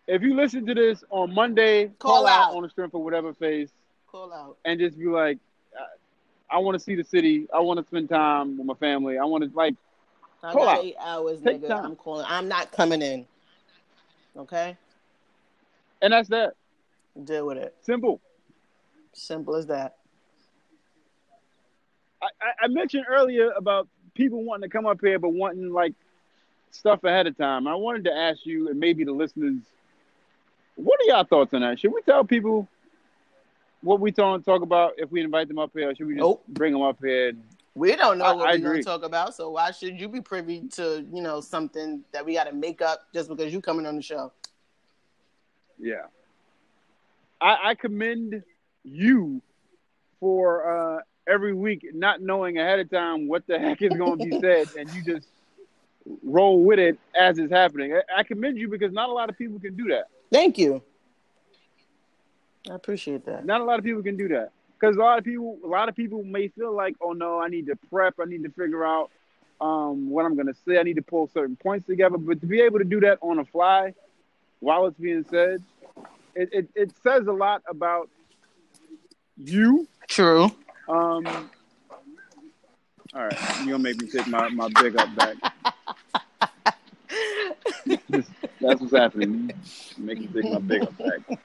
[0.06, 2.50] if you listen to this on Monday, call, call out.
[2.50, 2.56] out.
[2.56, 3.70] on the strength of whatever face.
[4.06, 5.38] Call out and just be like,
[6.50, 7.46] I, I want to see the city.
[7.54, 9.18] I want to spend time with my family.
[9.18, 9.74] I want to like.
[10.42, 10.84] I call got out.
[10.84, 11.68] eight hours, Take nigga.
[11.68, 11.84] Time.
[11.84, 12.26] I'm calling.
[12.28, 13.26] I'm not coming in.
[14.36, 14.76] Okay.
[16.02, 16.54] And that's that.
[17.24, 17.74] Deal with it.
[17.82, 18.20] Simple.
[19.12, 19.96] Simple as that.
[22.22, 25.94] I, I mentioned earlier about people wanting to come up here, but wanting like
[26.70, 27.66] stuff ahead of time.
[27.66, 29.56] I wanted to ask you and maybe the listeners,
[30.76, 31.78] what are y'all thoughts on that?
[31.80, 32.68] Should we tell people
[33.82, 35.90] what we talk talk about if we invite them up here?
[35.90, 36.44] Or should we just nope.
[36.48, 37.32] bring them up here?
[37.74, 40.20] We don't know I, what we're going to talk about, so why should you be
[40.20, 43.86] privy to you know something that we got to make up just because you coming
[43.86, 44.32] on the show?
[45.78, 46.06] Yeah,
[47.40, 48.42] I, I commend
[48.82, 49.40] you
[50.18, 54.24] for uh, every week not knowing ahead of time what the heck is going to
[54.24, 55.28] be said, and you just
[56.24, 57.94] roll with it as it's happening.
[57.94, 60.06] I, I commend you because not a lot of people can do that.
[60.32, 60.82] Thank you.
[62.68, 63.46] I appreciate that.
[63.46, 65.88] Not a lot of people can do that because a lot of people, a lot
[65.88, 68.84] of people may feel like, oh no, I need to prep, I need to figure
[68.84, 69.10] out
[69.60, 72.16] um, what I'm going to say, I need to pull certain points together.
[72.16, 73.94] But to be able to do that on the fly
[74.60, 75.62] while it's being said,
[76.34, 78.08] it, it, it says a lot about
[79.36, 79.86] you.
[80.08, 80.44] True.
[80.88, 81.50] Um,
[83.12, 85.36] all right, you're gonna make me take my, my big up back.
[88.60, 89.50] That's what's happening.
[89.98, 91.38] Make me take my big up back.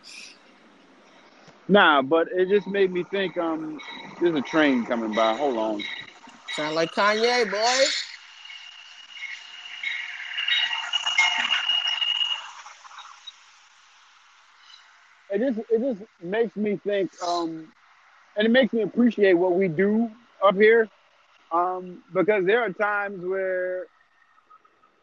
[1.67, 3.37] Nah, but it just made me think.
[3.37, 3.79] Um,
[4.21, 5.35] there's a train coming by.
[5.35, 5.83] Hold on.
[6.55, 7.83] Sound like Kanye, boy.
[15.31, 17.11] It just it just makes me think.
[17.23, 17.67] Um,
[18.37, 20.09] and it makes me appreciate what we do
[20.43, 20.87] up here.
[21.51, 23.85] Um, because there are times where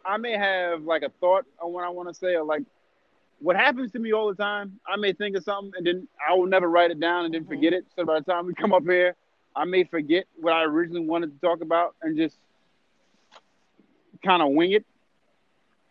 [0.05, 2.63] I may have like a thought on what I want to say, or like
[3.43, 4.79] what happens to me all the time.
[4.87, 7.43] I may think of something and then I will never write it down and then
[7.43, 7.51] mm-hmm.
[7.51, 7.85] forget it.
[7.97, 9.17] So by the time we come up here,
[9.55, 12.37] I may forget what I originally wanted to talk about and just
[14.25, 14.87] kind of wing it.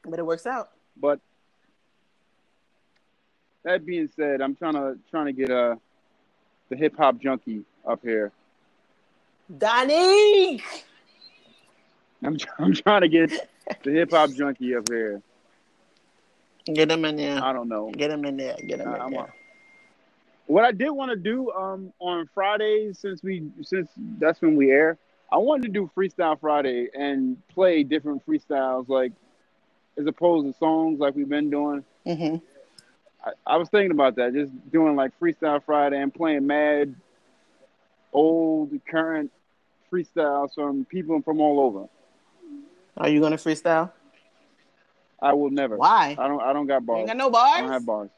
[0.04, 0.70] But it works out.
[0.98, 1.20] But
[3.64, 5.76] that being said, I'm trying to trying to get uh
[6.70, 8.32] the hip hop junkie up here.
[9.58, 10.64] Donnie.
[12.24, 13.50] I'm I'm trying to get
[13.84, 15.22] the hip hop junkie up here.
[16.65, 17.43] Get him in there.
[17.43, 17.91] I don't know.
[17.91, 18.56] Get him in there.
[18.65, 19.21] Get him in there.
[19.21, 19.34] A,
[20.47, 24.71] what I did want to do um, on Fridays, since we since that's when we
[24.71, 24.97] air,
[25.32, 29.13] I wanted to do Freestyle Friday and play different freestyles, like
[29.97, 31.84] as opposed to songs like we've been doing.
[32.06, 32.36] hmm
[33.24, 36.95] I, I was thinking about that, just doing like Freestyle Friday and playing mad,
[38.12, 39.32] old, current
[39.91, 41.88] freestyles from people from all over.
[42.97, 43.91] Are you gonna freestyle?
[45.21, 45.77] I will never.
[45.77, 46.15] Why?
[46.19, 46.41] I don't.
[46.41, 46.99] I don't got You bars.
[46.99, 47.57] ain't got no bars.
[47.57, 48.10] I don't have bars.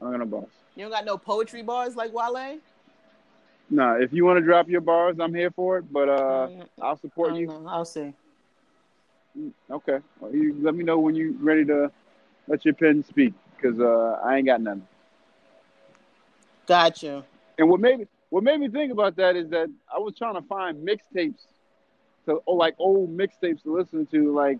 [0.00, 0.50] I don't got no bars.
[0.76, 2.58] You don't got no poetry bars like Wale.
[3.70, 5.92] Nah, if you want to drop your bars, I'm here for it.
[5.92, 7.46] But uh, Mm, I'll support you.
[7.46, 7.64] know.
[7.66, 8.12] I'll see.
[9.70, 9.98] Okay.
[10.20, 11.90] Well, you let me know when you ready to
[12.46, 14.86] let your pen speak, because uh, I ain't got nothing.
[16.66, 17.24] Gotcha.
[17.58, 20.34] And what made me what made me think about that is that I was trying
[20.34, 21.42] to find mixtapes
[22.26, 24.58] to or like old mixtapes to listen to, like,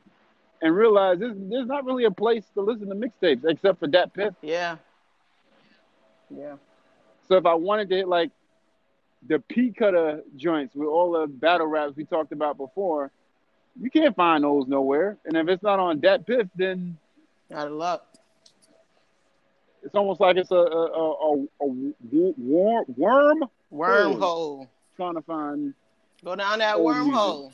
[0.63, 4.35] and realize there's there's not really a place to listen to mixtapes except for DatPiff.
[4.43, 4.77] Yeah.
[6.31, 6.55] Yeah.
[7.29, 8.31] So if I wanted to hit like
[9.27, 13.11] the P cutter joints with all the battle raps we talked about before,
[13.81, 15.17] you can't find those nowhere.
[15.25, 16.97] And if it's not on DatPiff, then
[17.53, 18.07] Out of luck.
[19.83, 24.69] it's almost like it's a a, a, a, a worm, worm Wormhole.
[24.97, 25.75] trying to find.
[26.25, 27.53] Go down that Old wormhole.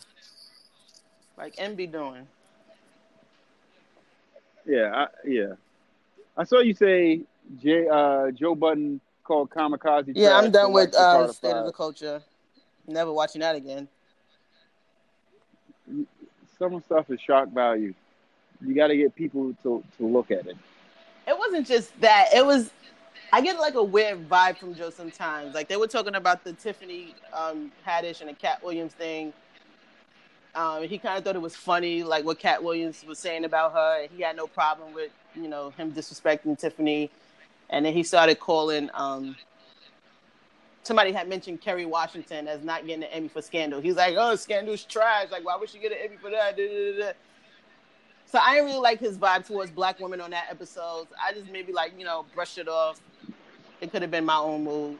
[1.38, 2.26] Like M doing.
[4.66, 5.52] Yeah, I, yeah.
[6.36, 7.22] I saw you say
[7.62, 10.12] Jay, uh, Joe Budden called Kamikaze.
[10.14, 12.22] Yeah, I'm done with uh, Carter State of the Culture.
[12.86, 13.88] Never watching that again.
[16.58, 17.94] Some stuff is shock value.
[18.60, 20.56] You got to get people to, to look at it.
[21.26, 22.28] It wasn't just that.
[22.34, 22.70] It was.
[23.32, 25.54] I get like a weird vibe from Joe sometimes.
[25.54, 29.32] Like they were talking about the Tiffany um, Haddish and the Katt Williams thing.
[30.54, 33.72] Um, he kind of thought it was funny, like what Katt Williams was saying about
[33.72, 34.06] her.
[34.14, 37.10] He had no problem with you know him disrespecting Tiffany,
[37.68, 38.90] and then he started calling.
[38.94, 39.36] Um,
[40.82, 43.80] somebody had mentioned Kerry Washington as not getting an Emmy for Scandal.
[43.80, 45.30] He's like, "Oh, Scandal's trash.
[45.30, 46.56] Like, why would she get an Emmy for that?"
[48.26, 51.08] So I didn't really like his vibe towards black women on that episode.
[51.22, 53.00] I just maybe like you know brushed it off.
[53.80, 54.98] It could have been my own mood.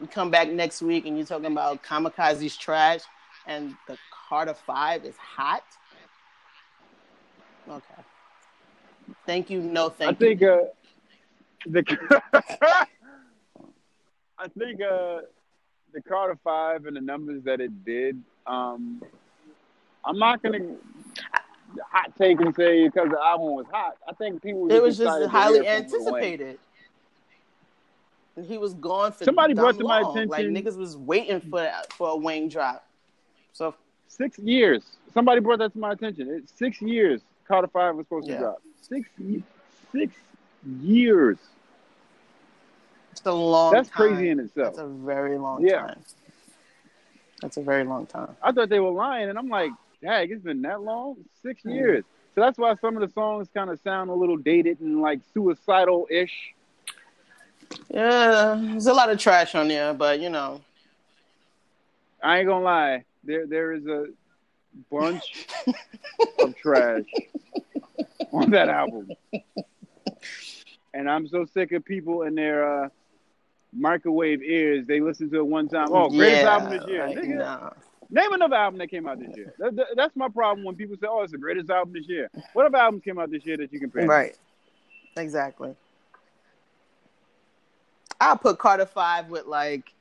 [0.00, 3.00] We come back next week and you're talking about Kamikaze's trash
[3.46, 3.96] and the
[4.34, 5.62] Carter Five is hot.
[7.70, 8.02] Okay.
[9.26, 9.60] Thank you.
[9.60, 10.26] No, I thank you.
[10.26, 10.56] think uh,
[11.66, 11.84] the
[14.36, 15.18] I think uh,
[15.92, 18.20] the Carter Five and the numbers that it did.
[18.44, 19.00] Um,
[20.04, 20.74] I'm not gonna
[21.92, 23.98] hot take and say because the album was hot.
[24.08, 26.22] I think people It was just highly hear from Lil Wayne.
[26.24, 26.58] anticipated.
[28.34, 30.26] And he was gone for Somebody brought to my long.
[30.26, 32.84] Like attention- niggas was waiting for for a Wayne drop.
[33.52, 33.76] So
[34.16, 34.84] Six years.
[35.12, 36.28] Somebody brought that to my attention.
[36.30, 37.20] It's six years.
[37.48, 38.34] Carter Five was supposed Yeah.
[38.34, 38.62] to drop.
[38.80, 39.08] Six,
[39.92, 40.14] six
[40.80, 41.38] years.
[43.12, 43.72] it's a long.
[43.72, 43.96] That's time.
[43.96, 44.76] crazy in itself.
[44.76, 45.80] That's a very long Yeah.
[45.80, 46.04] time.
[47.42, 48.36] That's a very long time.
[48.42, 51.16] I thought they were lying, and I'm like, dang, it's been that long?
[51.42, 51.74] Six Mm.
[51.74, 52.04] years.
[52.34, 55.20] So that's why some of the songs kind of sound a little dated and like
[55.32, 56.54] suicidal ish.
[57.90, 60.60] Yeah, there's a lot of trash on there, but you know,
[62.22, 63.04] I ain't gonna lie.
[63.24, 64.06] There there is a
[64.90, 65.46] bunch
[66.40, 67.04] of trash
[68.32, 69.10] on that album.
[70.92, 72.88] And I'm so sick of people in their uh,
[73.72, 74.86] microwave ears.
[74.86, 75.88] They listen to it one time.
[75.90, 77.06] Oh, greatest yeah, album this year.
[77.06, 77.70] like, Nigga, nah.
[78.10, 79.54] Name another album that came out this year.
[79.58, 82.30] That- that- that's my problem when people say, "Oh, it's the greatest album this year."
[82.52, 84.06] What other albums came out this year that you can compare?
[84.06, 84.38] Right.
[85.16, 85.74] Exactly.
[88.20, 89.92] I'll put Carter Five with like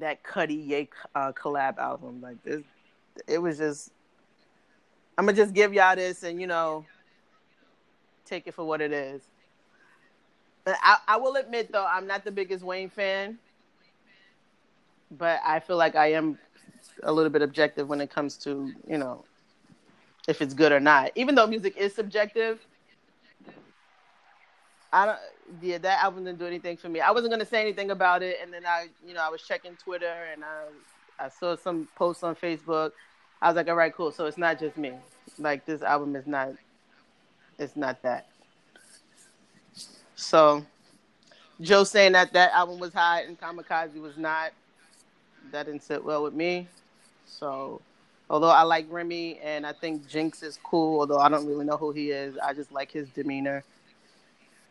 [0.00, 2.20] that Cudi Ye uh, collab album.
[2.20, 2.62] Like this,
[3.26, 3.90] it was just.
[5.16, 6.84] I'm gonna just give y'all this, and you know,
[8.24, 9.22] take it for what it is.
[10.66, 13.38] I, I will admit, though, I'm not the biggest Wayne fan,
[15.10, 16.38] but I feel like I am
[17.02, 19.24] a little bit objective when it comes to you know
[20.26, 21.12] if it's good or not.
[21.14, 22.64] Even though music is subjective,
[24.92, 25.18] I don't.
[25.62, 27.00] Yeah, that album didn't do anything for me.
[27.00, 29.76] I wasn't gonna say anything about it, and then I, you know, I was checking
[29.76, 32.92] Twitter and I, I saw some posts on Facebook.
[33.40, 34.10] I was like, all right, cool.
[34.10, 34.92] So it's not just me.
[35.38, 36.50] Like this album is not.
[37.58, 38.28] It's not that.
[40.14, 40.64] So,
[41.60, 44.52] Joe saying that that album was hot and Kamikaze was not.
[45.52, 46.68] That didn't sit well with me.
[47.26, 47.80] So,
[48.28, 51.76] although I like Remy and I think Jinx is cool, although I don't really know
[51.76, 53.64] who he is, I just like his demeanor.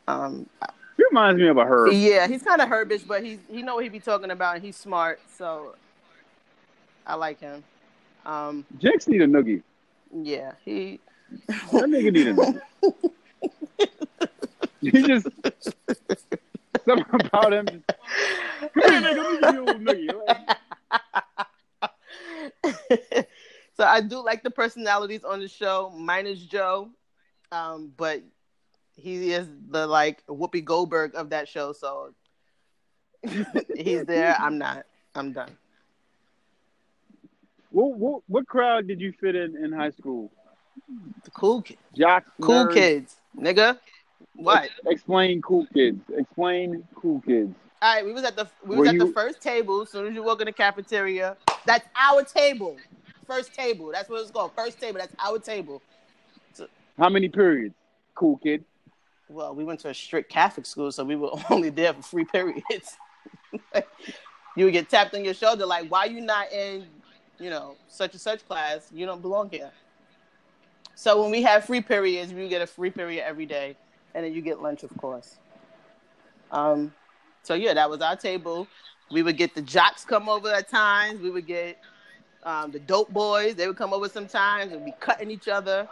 [0.08, 0.48] Um,
[0.96, 1.94] he reminds me of a herb.
[1.94, 4.62] Yeah, he's kind of herbish, but he's he know what he be talking about.
[4.62, 5.76] he's smart, so
[7.06, 7.64] I like him.
[8.26, 9.64] Um, Jinx need a noogie.
[10.12, 11.00] Yeah, he.
[11.48, 12.62] That nigga need a noogie.
[14.82, 15.28] he just
[16.86, 17.66] something about him.
[18.76, 20.56] Nigga, let me give you a noogie.
[23.78, 26.90] so I do like the personalities on the show, minus Joe.
[27.52, 28.24] Um, but
[28.98, 31.72] he is the like Whoopi Goldberg of that show.
[31.72, 32.14] So
[33.76, 34.36] he's there.
[34.40, 34.86] I'm not.
[35.16, 35.52] I'm done.
[37.70, 40.32] What, what what crowd did you fit in in high school?
[41.24, 41.80] The cool kids.
[41.96, 42.74] Jocks, Cool nerds?
[42.74, 43.78] kids, nigga.
[44.36, 44.70] What?
[44.86, 46.00] Explain cool kids.
[46.16, 47.54] Explain cool kids.
[47.82, 49.82] All right, we was at the we Were was at the first table.
[49.82, 52.78] As soon as you walk in the cafeteria, that's our table.
[53.28, 53.92] First table.
[53.92, 54.54] That's what it's called.
[54.56, 55.00] First table.
[55.00, 55.82] That's our table.
[56.98, 57.76] How many periods?
[58.16, 58.64] Cool kid.
[59.30, 62.26] Well, we went to a strict Catholic school, so we were only there for free
[62.26, 62.98] periods.
[64.56, 66.88] you would get tapped on your shoulder, like, "Why you not in,
[67.40, 68.90] you know, such and such class?
[68.94, 69.72] You don't belong here."
[70.96, 73.76] So when we have free periods, we would get a free period every day,
[74.16, 75.38] and then you get lunch, of course.
[76.52, 76.94] Um,
[77.44, 78.68] so yeah, that was our table.
[79.12, 81.22] We would get the jocks come over at times.
[81.22, 81.78] We would get
[82.44, 83.56] um, the dope boys.
[83.56, 85.88] They would come over sometimes and be cutting each other.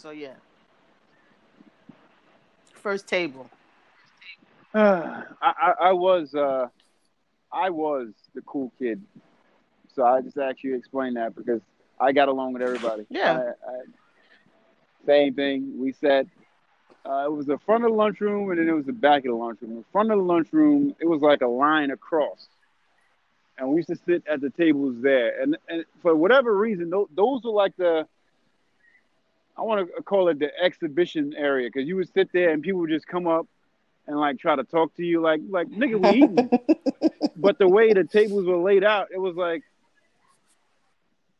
[0.00, 0.32] So yeah.
[2.72, 3.50] First table.
[4.74, 6.68] I, I I was uh
[7.52, 9.02] I was the cool kid.
[9.94, 11.60] So I just actually explain that because
[12.00, 13.04] I got along with everybody.
[13.10, 13.32] Yeah.
[13.32, 13.80] I, I,
[15.04, 15.78] same thing.
[15.78, 16.26] We sat.
[17.04, 19.32] Uh, it was the front of the lunchroom, and then it was the back of
[19.32, 19.74] the lunchroom.
[19.76, 22.46] The front of the lunchroom, it was like a line across,
[23.58, 25.42] and we used to sit at the tables there.
[25.42, 28.06] And and for whatever reason, those, those were like the
[29.60, 32.80] I want to call it the exhibition area because you would sit there and people
[32.80, 33.46] would just come up
[34.06, 36.50] and like try to talk to you like like nigga we eating.
[37.36, 39.62] but the way the tables were laid out, it was like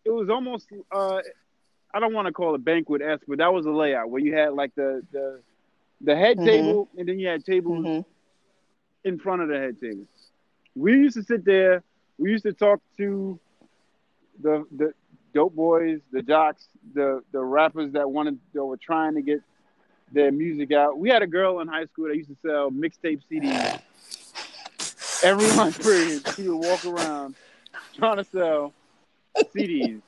[0.04, 1.20] it was almost uh
[1.94, 4.34] I don't want to call it banquet esque, but that was a layout where you
[4.34, 5.42] had like the the
[6.02, 6.42] the head Mhm.
[6.42, 8.04] table and then you had tables Mhm.
[9.04, 10.06] in front of the head table.
[10.74, 11.82] We used to sit there.
[12.18, 13.38] We used to talk to
[14.42, 14.92] the the
[15.32, 19.40] dope boys, the jocks, the the rappers that wanted that were trying to get
[20.12, 20.98] their music out.
[20.98, 23.80] We had a girl in high school that used to sell mixtape CDs.
[25.22, 27.34] Every lunch period, she would walk around
[27.96, 28.72] trying to sell
[29.54, 30.00] CDs.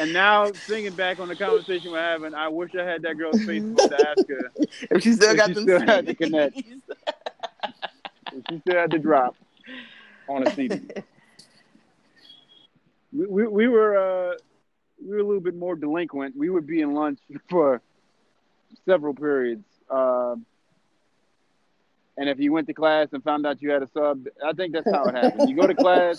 [0.00, 3.40] And now, thinking back on the conversation we're having, I wish I had that girl's
[3.40, 4.52] Facebook to ask her
[4.90, 6.56] If she still If got she them still had the connect.
[6.56, 9.34] if she still had to drop
[10.28, 10.80] on a CD.
[13.12, 14.34] we, we, we were uh,
[15.02, 16.36] we were a little bit more delinquent.
[16.36, 17.80] We would be in lunch for
[18.84, 19.64] several periods.
[19.90, 20.44] Um
[22.16, 24.72] and if you went to class and found out you had a sub, I think
[24.72, 25.48] that's how it happened.
[25.48, 26.18] You go to class,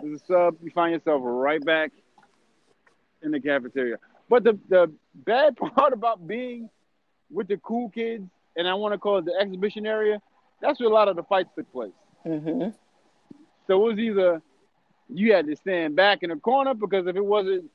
[0.00, 1.92] there's a sub, you find yourself right back
[3.22, 3.96] in the cafeteria.
[4.28, 6.68] But the, the bad part about being
[7.30, 10.20] with the cool kids, and I want to call it the exhibition area,
[10.60, 11.92] that's where a lot of the fights took place.
[12.24, 12.68] hmm
[13.66, 14.42] So it was either
[15.08, 17.70] you had to stand back in the corner because if it wasn't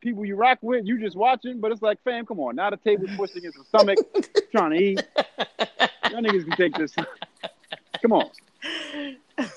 [0.00, 1.60] people you rock with, you just watching.
[1.60, 2.56] But it's like, fam, come on.
[2.56, 3.98] Now the table's pushed against the stomach,
[4.52, 5.02] trying to eat.
[6.10, 6.94] Y'all niggas can take this.
[8.02, 8.30] Come on.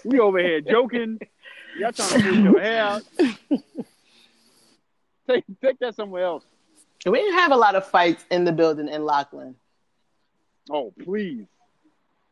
[0.04, 1.20] We over here joking.
[1.80, 3.04] Y'all trying to push your hair out.
[5.28, 6.44] Take take that somewhere else.
[7.06, 9.56] We didn't have a lot of fights in the building in Lockland.
[10.70, 11.46] Oh, please.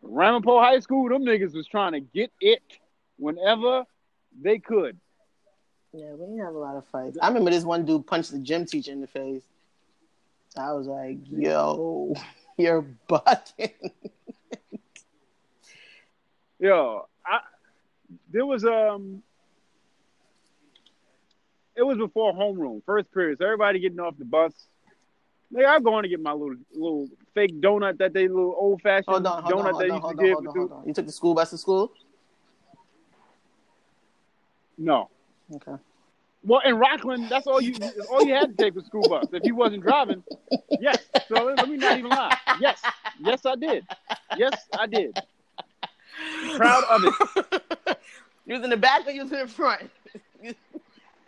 [0.02, 2.62] Ramapo High School, them niggas was trying to get it
[3.18, 3.86] whenever
[4.42, 4.98] they could.
[5.94, 7.18] Yeah, we didn't have a lot of fights.
[7.22, 9.44] I remember this one dude punched the gym teacher in the face.
[10.58, 12.14] I was like, yo,
[12.58, 13.72] you're bucking.
[16.60, 17.40] Yo, I
[18.32, 19.24] there was um
[21.76, 23.38] it was before homeroom, first period.
[23.38, 24.54] So everybody getting off the bus.
[25.52, 29.06] Like I'm going to get my little little fake donut that they little old fashioned
[29.08, 30.56] Hold on, hold donut on, hold they on, used hold to on, give hold on,
[30.56, 30.88] hold on.
[30.88, 31.94] You took the school bus to school?
[34.80, 35.10] No.
[35.56, 35.76] Okay.
[36.44, 37.76] Well, in Rockland, that's all you
[38.10, 39.28] all you had to take was school bus.
[39.34, 40.24] If you wasn't driving,
[40.80, 40.98] yes.
[41.28, 42.38] So let me not even lie.
[42.62, 42.82] Yes,
[43.20, 43.86] yes, I did.
[44.38, 45.18] Yes, I did.
[46.42, 48.00] I'm proud of it.
[48.46, 49.90] you was in the back or you was in the front?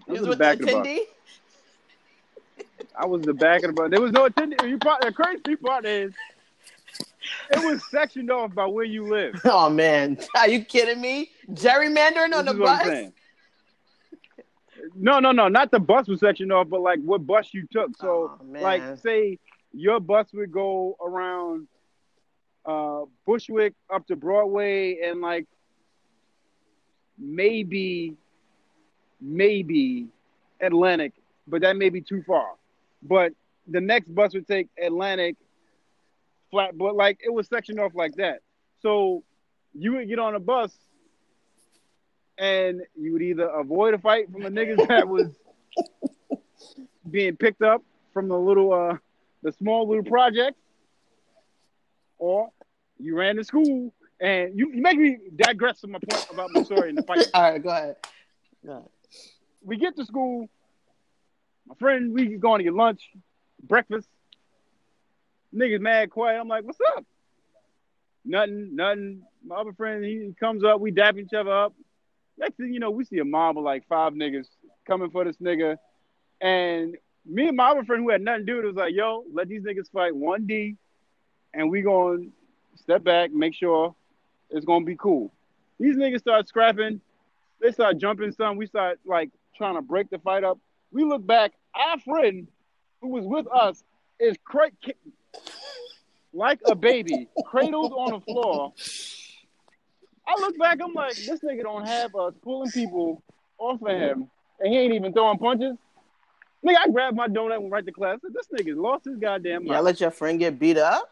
[0.07, 2.65] You, I was was in the back the of the bus.
[2.95, 3.91] I was in the back of the bus.
[3.91, 4.61] There was no attendant.
[4.67, 6.13] You part, the crazy part is,
[7.51, 9.39] it was sectioned off by where you live.
[9.45, 11.31] Oh man, are you kidding me?
[11.51, 13.11] Gerrymandering on This the is what I'm bus?
[14.95, 17.95] No, no, no, not the bus was sectioned off, but like what bus you took.
[17.97, 19.39] So, Oh, like, say
[19.71, 21.67] your bus would go around
[22.65, 25.47] uh, Bushwick up to Broadway and like
[27.17, 28.15] maybe,
[29.19, 30.07] maybe
[30.61, 31.13] Atlantic,
[31.47, 32.53] but that may be too far.
[33.01, 33.33] But
[33.67, 35.35] the next bus would take Atlantic,
[36.51, 38.39] flat, but like it was sectioned off like that.
[38.81, 39.23] So
[39.73, 40.75] you would get on a bus
[42.41, 45.27] and you would either avoid a fight from the niggas that was
[47.09, 47.83] being picked up
[48.13, 48.97] from the little uh
[49.43, 50.57] the small little project,
[52.17, 52.49] or
[52.99, 56.63] you ran to school and you, you make me digress from my point about my
[56.63, 57.27] story in the fight.
[57.33, 57.95] All right, go ahead.
[58.65, 58.89] Go ahead.
[59.63, 60.47] We get to school,
[61.67, 63.01] my friend, we going to get lunch,
[63.63, 64.07] breakfast.
[65.55, 66.39] Niggas mad quiet.
[66.39, 67.03] I'm like, what's up?
[68.23, 69.23] Nothing, nothing.
[69.43, 71.73] My other friend, he comes up, we dap each other up.
[72.37, 74.47] Next thing you know, we see a mob of like five niggas
[74.85, 75.77] coming for this nigga.
[76.39, 79.23] And me and my other friend who had nothing to do it was like, yo,
[79.31, 80.75] let these niggas fight 1D
[81.53, 82.31] and we to
[82.75, 83.95] step back, make sure
[84.49, 85.31] it's to be cool.
[85.79, 87.01] These niggas start scrapping.
[87.59, 88.57] They start jumping some.
[88.57, 90.57] We start like trying to break the fight up.
[90.91, 91.53] We look back.
[91.75, 92.47] Our friend
[93.01, 93.83] who was with us
[94.19, 94.71] is cra-
[96.33, 98.73] like a baby, cradled on the floor.
[100.27, 103.21] I look back, I'm like, this nigga don't have us pulling people
[103.57, 105.75] off of him, and he ain't even throwing punches.
[106.65, 108.19] Nigga, I grabbed my donut and went right to class.
[108.21, 109.69] Said, this nigga lost his goddamn mind.
[109.69, 111.09] Y'all let your friend get beat up?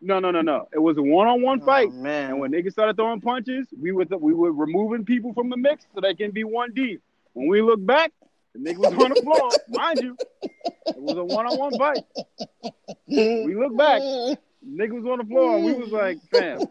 [0.00, 0.68] No, no, no, no.
[0.72, 2.30] It was a one-on-one Oh, fight, man.
[2.30, 5.86] and when niggas started throwing punches, we were we were removing people from the mix
[5.92, 6.98] so they can be one D.
[7.32, 8.12] When we look back,
[8.54, 10.16] the nigga was on the floor, mind you.
[10.44, 12.04] It was a one-on-one fight.
[13.08, 14.00] We look back,
[14.66, 16.68] nigga was on the floor, and we was like, fam,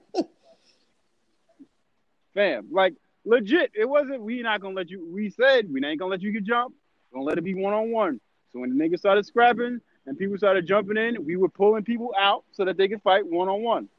[2.38, 2.93] fam, like
[3.25, 3.71] legit.
[3.73, 4.21] It wasn't.
[4.21, 5.05] We not gonna let you.
[5.11, 6.77] We said we ain't gonna let you get jumped.
[7.11, 8.19] Gonna let it be one-on-one.
[8.53, 12.13] So when the niggas started scrapping and people started jumping in, we were pulling people
[12.17, 13.89] out so that they could fight one-on-one.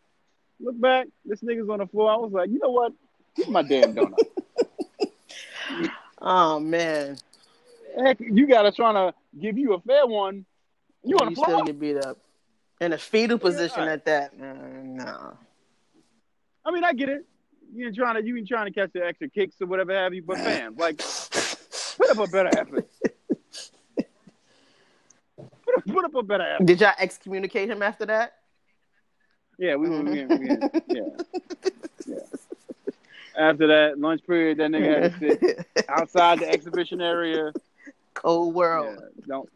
[0.60, 2.10] Look back, this nigga's on the floor.
[2.10, 2.92] I was like, you know what?
[3.34, 4.18] Give my damn donut.
[6.20, 7.16] Oh man.
[7.96, 10.44] Heck, you got us trying to give you a fair one.
[11.04, 12.18] You on the still get beat up.
[12.80, 13.92] In a fetal position Yeah.
[13.92, 14.34] at that.
[14.36, 15.36] Mm, man, no.
[16.64, 17.24] I mean, I get it.
[17.74, 20.14] You ain't trying to you ain't trying to catch the extra kicks or whatever have
[20.14, 20.98] you, but fam, like
[21.96, 22.88] put up a better effort.
[25.36, 26.66] Put up, put up a better effort.
[26.66, 28.34] Did y'all excommunicate him after that?
[29.58, 30.02] Yeah, we were.
[30.02, 30.38] We, Mhm.
[30.38, 31.02] we, we, yeah,
[32.06, 32.16] yeah.
[33.36, 37.52] After that lunch period, that nigga had to sit outside the exhibition area.
[38.14, 38.98] Cold Yeah, world.
[39.28, 39.48] don't.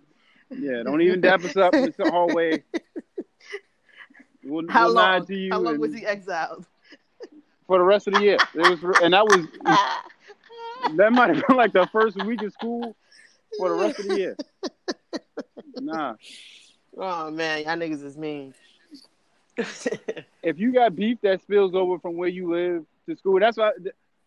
[0.50, 2.62] Yeah, don't even dap us up in the hallway.
[4.44, 5.26] We'll, How we'll nod long?
[5.26, 6.66] to you How long and- was he exiled?
[7.72, 8.36] For the rest of the year.
[8.54, 9.46] It was, and that was
[10.96, 12.94] that might have been like the first week of school
[13.56, 14.36] for the rest of the year.
[15.74, 16.14] Nah,
[16.96, 18.54] oh man, y'all niggas is mean.
[19.56, 23.72] if you got beef that spills over from where you live to school, that's why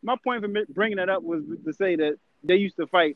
[0.04, 3.16] my point for bringing that up was to say that they used to fight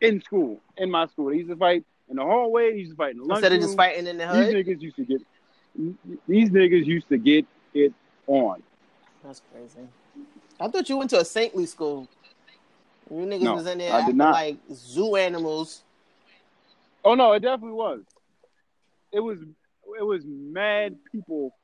[0.00, 1.30] in school, in my school.
[1.30, 2.70] They used to fight in the hallway.
[2.70, 4.66] They used to fight in the lunch Instead of just fighting in the hood, These
[4.66, 5.20] niggas used to get.
[6.26, 7.92] These niggas used to get it
[8.26, 8.62] on.
[9.24, 9.88] That's crazy.
[10.58, 12.08] I thought you went to a saintly school.
[13.10, 14.32] You niggas No, was in there I did acting not.
[14.32, 15.82] like zoo animals.
[17.04, 18.00] Oh no, it definitely was.
[19.12, 19.40] It was
[19.98, 21.54] it was mad people.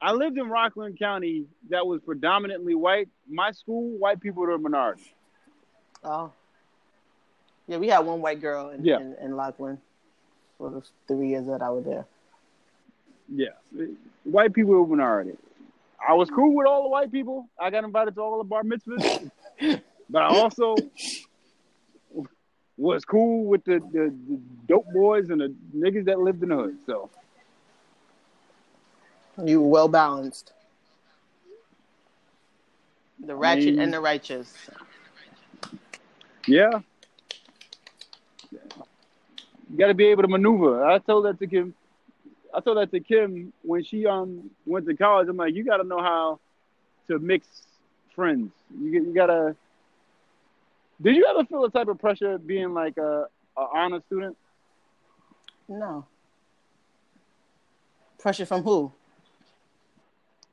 [0.00, 3.08] I lived in Rockland County that was predominantly white.
[3.28, 5.14] My school, white people were a minority.
[6.02, 6.32] Oh.
[7.66, 9.00] Yeah, we had one white girl in, Yeah.
[9.00, 9.78] in, in Lockland
[10.58, 12.04] for the three years that I was there.
[13.34, 13.48] Yeah,
[14.24, 15.36] white people were a minority.
[16.06, 17.48] I was cool with all the white people.
[17.60, 19.30] I got invited to all the bar mitzvahs,
[20.10, 20.76] but I also
[22.76, 26.56] was cool with the, the, the dope boys and the niggas that lived in the
[26.56, 26.76] hood.
[26.86, 27.10] So
[29.42, 30.52] You well balanced.
[33.24, 34.52] The ratchet mean- and the righteous.
[36.46, 36.80] Yeah.
[38.50, 40.84] You got to be able to maneuver.
[40.84, 41.74] I told that to Kim.
[42.56, 45.28] I told that to Kim when she um went to college.
[45.28, 46.40] I'm like, you got to know how
[47.08, 47.46] to mix
[48.14, 48.52] friends.
[48.80, 49.56] You get- you got to.
[51.02, 53.26] Did you ever feel the type of pressure being like a,
[53.56, 54.36] a honor student?
[55.68, 56.06] No.
[58.18, 58.92] Pressure from who?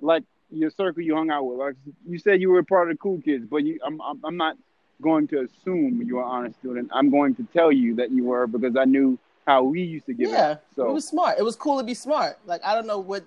[0.02, 1.60] Like your circle you hung out with.
[1.60, 1.76] Like
[2.08, 4.58] you said, you were part of the cool kids, but you, I'm, I'm, I'm not
[5.02, 6.90] going to assume you were an honor student.
[6.94, 9.18] I'm going to tell you that you were because I knew
[9.48, 10.64] how we used to give yeah, it.
[10.76, 11.38] So it was smart.
[11.40, 12.38] It was cool to be smart.
[12.46, 13.24] Like I don't know what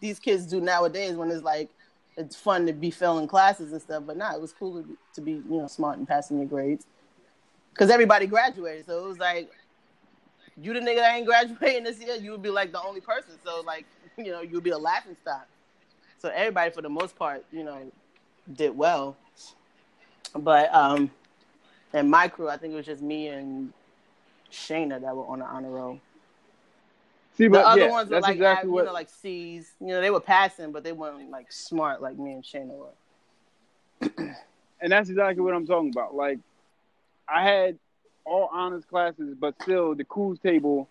[0.00, 1.70] these kids do nowadays when it's like
[2.16, 4.94] it's fun to be failing classes and stuff, but nah, it was cool to be,
[5.14, 6.86] to be you know smart and passing your grades
[7.72, 8.86] because everybody graduated.
[8.86, 9.50] So it was like
[10.60, 13.34] you the nigga that ain't graduating this year, you would be like the only person.
[13.44, 15.46] So like you know you would be a laughing stock.
[16.18, 17.92] So everybody for the most part, you know,
[18.54, 19.16] did well.
[20.34, 21.10] But um,
[21.92, 23.72] and my crew, I think it was just me and
[24.50, 26.00] Shayna that were on the honor roll.
[27.36, 28.80] see, The but other yeah, ones were that's like, exactly av- what.
[28.80, 29.72] you know, like C's.
[29.80, 32.92] You know, they were passing, but they weren't like smart like me and Shayna were.
[34.80, 36.14] and that's exactly what I'm talking about.
[36.14, 36.38] Like,
[37.28, 37.78] I had
[38.24, 40.88] all honors classes, but still the cools table,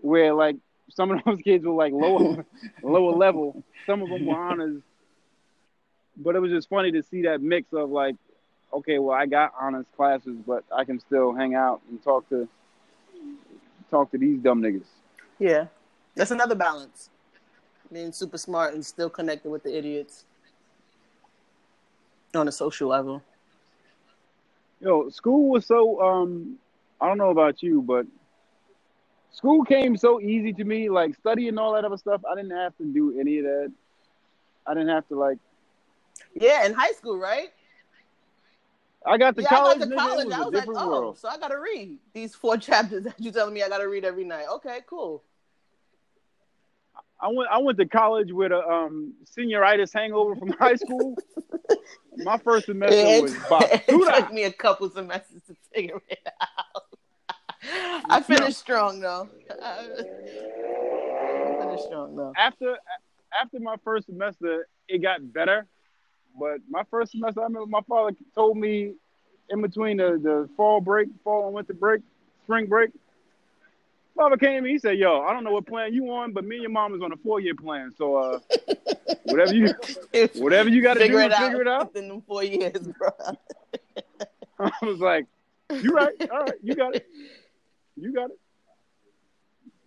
[0.00, 0.56] where like
[0.90, 2.44] some of those kids were like lower
[2.82, 4.82] lower level, some of them were honors.
[6.20, 8.16] But it was just funny to see that mix of like,
[8.72, 12.48] okay, well I got honors classes, but I can still hang out and talk to
[13.90, 14.86] talk to these dumb niggas.
[15.38, 15.66] Yeah,
[16.14, 17.10] that's another balance.
[17.92, 20.24] Being super smart and still connected with the idiots
[22.34, 23.22] on a social level.
[24.80, 26.58] Yo, school was so um
[27.00, 28.06] I don't know about you, but
[29.32, 32.22] school came so easy to me, like studying all that other stuff.
[32.30, 33.72] I didn't have to do any of that.
[34.66, 35.38] I didn't have to like
[36.34, 37.50] Yeah, in high school, right?
[39.08, 40.32] I got to yeah, college, I got to college.
[40.32, 41.18] I was like, oh, world.
[41.18, 43.88] so I got to read these four chapters that you're telling me I got to
[43.88, 44.46] read every night.
[44.54, 45.24] Okay, cool.
[47.20, 51.16] I went I went to college with a um senioritis hangover from high school.
[52.18, 53.34] My first semester It, was
[53.88, 56.82] it took me a couple semesters to figure it out.
[58.08, 59.28] I finished strong though.
[59.62, 59.88] I
[61.60, 62.32] finished strong though.
[62.36, 62.76] after
[63.40, 65.66] after my first semester, it got better.
[66.38, 68.94] But my first semester, I remember my father told me
[69.50, 72.02] in between the, the fall break, fall and winter break,
[72.44, 72.90] spring break.
[74.16, 76.44] Father came to me, he said, Yo, I don't know what plan you on, but
[76.44, 77.92] me and your mom is on a four year plan.
[77.96, 78.38] So uh
[79.24, 79.72] whatever you
[80.34, 81.94] whatever you gotta do it figure it out.
[81.94, 83.10] within them four years, bro.
[84.58, 85.26] I was like,
[85.70, 87.06] You right, all right, you got it.
[87.96, 88.38] You got it.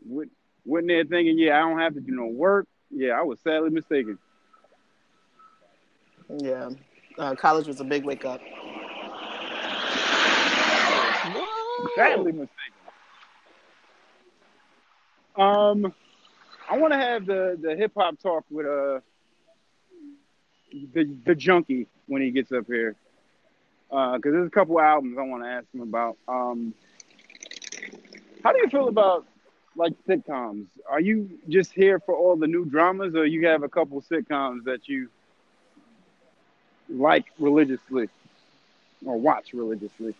[0.05, 0.31] Went,
[0.65, 2.67] went there thinking, yeah, I don't have to do no work.
[2.89, 4.17] Yeah, I was sadly mistaken.
[6.39, 6.69] Yeah,
[7.17, 8.41] uh, college was a big wake up.
[11.95, 12.49] Sadly mistaken.
[15.35, 15.93] Um,
[16.69, 18.99] I want to have the the hip hop talk with uh
[20.93, 22.95] the the junkie when he gets up here,
[23.89, 26.17] because there's a couple albums I want to ask him about.
[26.27, 26.73] Um,
[28.43, 29.25] how do you feel about
[29.75, 30.67] like sitcoms?
[30.89, 34.63] Are you just here for all the new dramas, or you have a couple sitcoms
[34.65, 35.09] that you
[36.91, 38.09] like religiously
[39.05, 40.13] or watch religiously?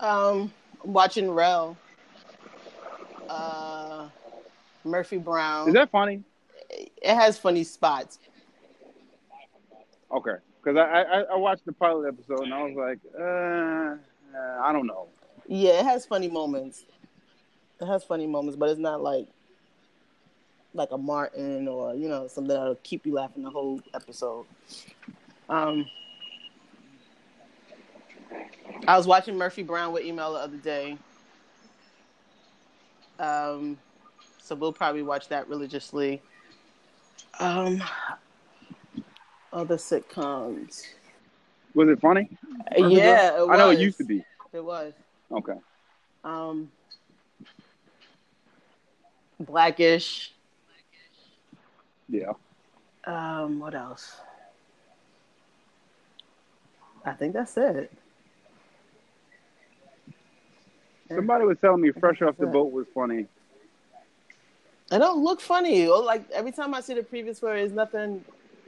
[0.00, 0.52] Um,
[0.84, 1.76] watching Rel,
[3.28, 4.08] uh,
[4.84, 5.68] Murphy Brown.
[5.68, 6.22] Is that funny?
[6.70, 8.18] it has funny spots.
[10.10, 14.62] Okay, because I, I I watched the pilot episode and I was like, uh, uh,
[14.62, 15.08] I don't know.
[15.46, 16.84] Yeah, it has funny moments.
[17.80, 19.26] It has funny moments, but it's not like
[20.74, 24.46] like a Martin or you know something that'll keep you laughing the whole episode.
[25.48, 25.86] Um,
[28.86, 30.98] I was watching Murphy Brown with email the other day.
[33.18, 33.78] Um,
[34.40, 36.22] so we'll probably watch that religiously.
[37.40, 37.82] Um,
[39.52, 40.82] other sitcoms.
[41.74, 42.28] Was it funny?
[42.76, 44.24] Yeah, it I know it used to be.
[44.52, 44.92] It was.
[45.30, 45.54] Okay.
[46.24, 46.70] Um,
[49.40, 50.32] Blackish.
[52.08, 52.32] Yeah.
[53.06, 54.20] Um, what else?
[57.08, 57.90] I think that's it.
[61.14, 62.52] Somebody was telling me Fresh Off the Yeah.
[62.52, 63.26] Boat was funny.
[64.90, 65.86] It don't look funny.
[65.86, 68.24] Like every time I see the previous for it, there's nothing.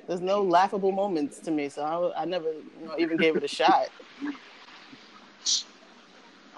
[0.07, 1.83] There's no laughable moments to me, so
[2.17, 3.89] I, I never you know, even gave it a shot.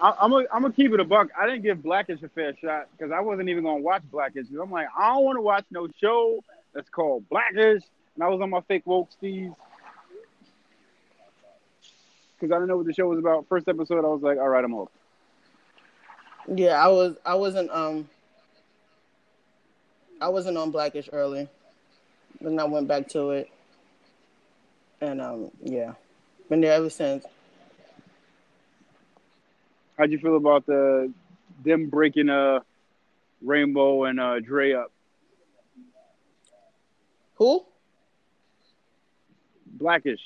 [0.01, 1.29] I, I'm gonna I'm gonna keep it a buck.
[1.39, 4.47] I didn't give Blackish a fair shot because I wasn't even gonna watch Blackish.
[4.61, 6.41] I'm like, I don't want to watch no show
[6.75, 7.83] that's called Blackish,
[8.15, 9.55] and I was on my fake woke steez
[12.43, 13.47] because I didn't know what the show was about.
[13.49, 14.97] First episode, I was like, all right, I'm hooked.
[16.53, 17.17] Yeah, I was.
[17.25, 17.71] I wasn't.
[17.71, 18.09] Um,
[20.21, 21.49] I wasn't on Blackish early.
[22.41, 23.49] Then I went back to it,
[25.01, 25.93] and um, yeah,
[26.51, 27.25] been there ever since.
[29.97, 31.13] How'd you feel about the
[31.65, 32.59] them breaking uh
[33.41, 34.91] Rainbow and uh Dre up?
[37.37, 37.65] Who?
[39.67, 40.21] Blackish,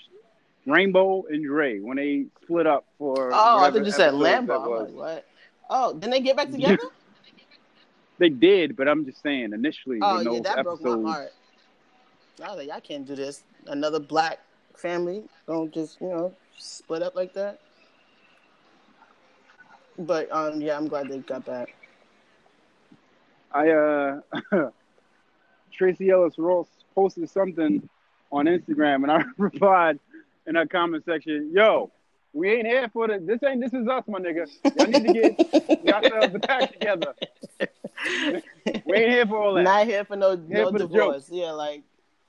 [0.67, 3.31] Rainbow and Dre when they split up for.
[3.33, 4.69] Oh, I thought you said Lambo.
[4.69, 4.91] Was.
[4.91, 5.27] like, what?
[5.71, 6.79] Oh, didn't they get back together?
[8.19, 10.83] They did, but I'm just saying initially oh, yeah, that episodes.
[10.83, 11.33] broke my heart.
[12.43, 13.43] I was like, I can't do this.
[13.67, 14.39] Another black
[14.75, 17.61] family don't just you know split up like that.
[19.99, 21.75] But um, yeah, I'm glad they got back.
[23.53, 24.21] I uh
[25.73, 27.89] Tracee Ellis Ross posted something
[28.33, 29.99] on Instagram and I replied
[30.47, 31.91] in that comment section, yo,
[32.33, 34.47] we ain't here for the this ain't this is us, my nigga.
[34.77, 37.15] Y'all need to get yourselves back together.
[38.85, 39.63] we ain't here for all that.
[39.63, 41.29] Not here for no Here no for the divorce.
[41.31, 41.83] Yeah, like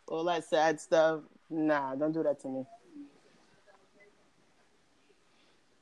[0.07, 1.21] all that sad stuff.
[1.49, 2.65] Nah, don't do that to me.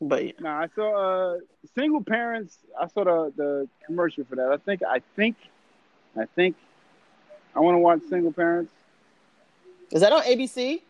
[0.02, 0.32] But yeah.
[0.40, 1.38] Nah, I saw uh,
[1.76, 2.58] single parents.
[2.80, 4.52] I saw the the commercial for that.
[4.52, 5.36] I think I think
[6.18, 6.56] I think
[7.56, 8.74] I want to watch single parents.
[9.92, 10.82] is that on ABC?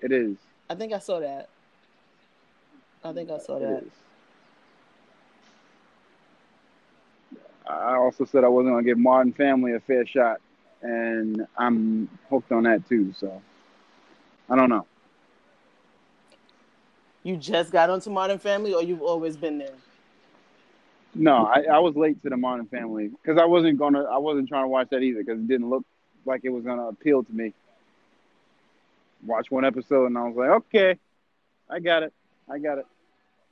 [0.00, 0.36] It is.
[0.68, 1.48] I think I saw that.
[3.02, 3.78] I think I saw that.
[3.78, 3.92] It is.
[7.66, 10.40] I also said I wasn't gonna give Modern Family a fair shot,
[10.82, 13.12] and I'm hooked on that too.
[13.18, 13.40] So
[14.50, 14.86] I don't know.
[17.22, 19.72] You just got onto Modern Family, or you've always been there?
[21.14, 24.02] No, I, I was late to the Modern Family because I wasn't gonna.
[24.02, 25.84] I wasn't trying to watch that either because it didn't look
[26.26, 27.54] like it was gonna appeal to me.
[29.24, 30.98] Watch one episode and I was like, okay,
[31.68, 32.12] I got it.
[32.48, 32.86] I got it.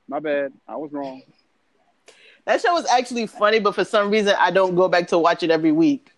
[0.07, 0.53] My bad.
[0.67, 1.21] I was wrong.
[2.45, 5.43] That show was actually funny, but for some reason, I don't go back to watch
[5.43, 6.09] it every week.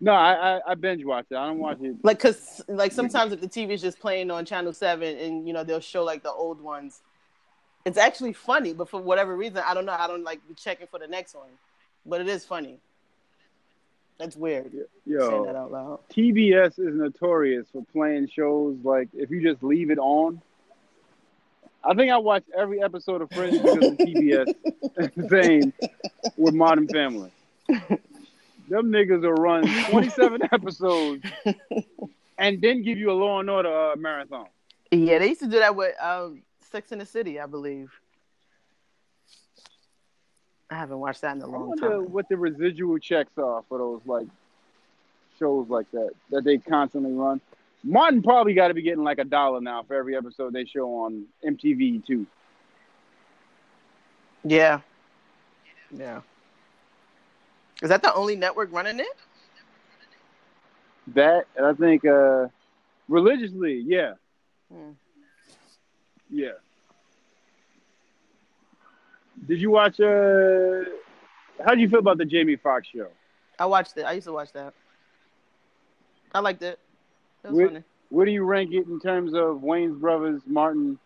[0.00, 1.36] No, I, I, I binge watch it.
[1.36, 1.96] I don't watch it.
[2.04, 5.52] Like, cause like sometimes if the TV is just playing on Channel Seven, and you
[5.52, 7.00] know they'll show like the old ones,
[7.84, 8.72] it's actually funny.
[8.72, 9.96] But for whatever reason, I don't know.
[9.98, 11.48] I don't like be checking for the next one,
[12.06, 12.78] but it is funny.
[14.18, 14.72] That's weird.
[15.06, 16.00] Saying that out loud.
[16.10, 20.42] TBS is notorious for playing shows like if you just leave it on.
[21.84, 25.72] I think I watched every episode of Friends because of TBS thing
[26.36, 27.30] with Modern Family.
[27.68, 31.24] Them niggas will run 27 episodes
[32.36, 34.46] and then give you a Law and Order uh, marathon.
[34.90, 37.92] Yeah, they used to do that with um, Sex in the City, I believe.
[40.70, 42.12] I haven't watched that in a I long wonder time.
[42.12, 44.26] what the residual checks are for those like
[45.38, 47.40] shows like that that they constantly run.
[47.84, 50.88] Martin probably got to be getting like a dollar now for every episode they show
[51.04, 52.26] on MTV too.
[54.44, 54.80] Yeah,
[55.90, 56.20] yeah.
[57.82, 59.06] Is that the only network running it?
[61.14, 62.48] That and I think uh
[63.08, 64.14] religiously, yeah,
[64.72, 64.92] Hmm.
[66.30, 66.52] yeah.
[69.48, 69.98] Did you watch?
[70.00, 70.84] uh
[71.64, 73.08] How do you feel about the Jamie Foxx show?
[73.58, 74.02] I watched it.
[74.02, 74.72] I used to watch that.
[76.34, 76.78] I liked it.
[77.42, 77.84] It was Where, funny.
[78.10, 80.98] where do you rank it in terms of Wayans brothers, Martin,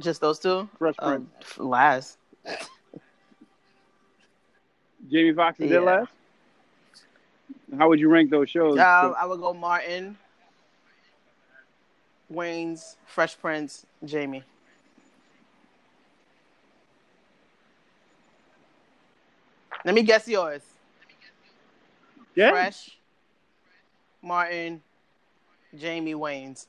[0.00, 0.68] Just those two.
[0.78, 1.28] Fresh Prince?
[1.58, 2.18] Um, last.
[5.10, 5.78] Jamie Foxx is yeah.
[5.78, 6.10] last.
[7.78, 8.78] How would you rank those shows?
[8.78, 10.16] Um, I would go Martin,
[12.32, 14.42] Wayans, Fresh Prince, Jamie.
[19.88, 20.60] Let me guess yours.
[22.34, 22.98] yeah, Fresh,
[24.20, 24.82] Martin,
[25.74, 26.66] Jamie, Wayne's.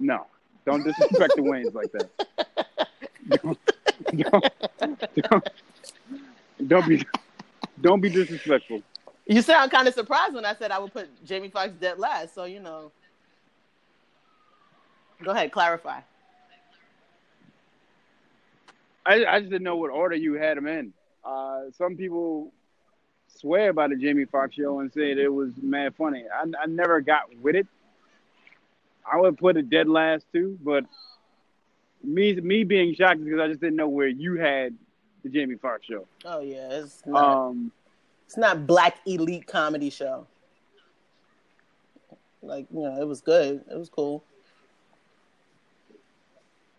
[0.00, 0.24] no,
[0.64, 2.08] don't disrespect the Waynes like that.
[3.28, 3.58] Don't,
[4.16, 4.44] don't,
[5.28, 5.48] don't,
[6.66, 7.06] don't be,
[7.82, 8.80] don't be disrespectful.
[9.26, 12.34] You sound kind of surprised when I said I would put Jamie Foxx dead last.
[12.34, 12.90] So you know.
[15.22, 16.00] Go ahead, clarify.
[19.04, 20.94] I, I just didn't know what order you had them in.
[21.24, 22.52] Uh, some people
[23.28, 26.24] swear by the Jamie Foxx show and say that it was mad funny.
[26.32, 27.66] I, I never got with it.
[29.10, 30.84] I would put it dead last too, but
[32.02, 34.74] me me being shocked because I just didn't know where you had
[35.22, 36.06] the Jamie Foxx show.
[36.24, 37.48] Oh yeah, it's not.
[37.48, 37.72] Um,
[38.26, 40.26] it's not black elite comedy show.
[42.42, 43.64] Like you know, it was good.
[43.70, 44.22] It was cool.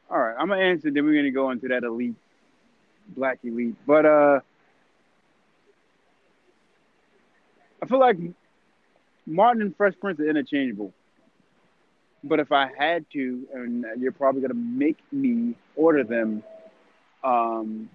[0.09, 0.91] all right, I'm gonna answer.
[0.91, 2.15] Then we're gonna go into that elite,
[3.15, 3.75] black elite.
[3.85, 4.39] But uh,
[7.81, 8.17] I feel like
[9.25, 10.93] Martin and Fresh Prince are interchangeable.
[12.23, 16.43] But if I had to, and you're probably gonna make me order them,
[17.23, 17.89] um,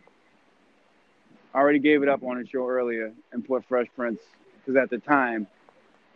[1.53, 4.21] I already gave it up on a show earlier and put Fresh Prince
[4.59, 5.47] because at the time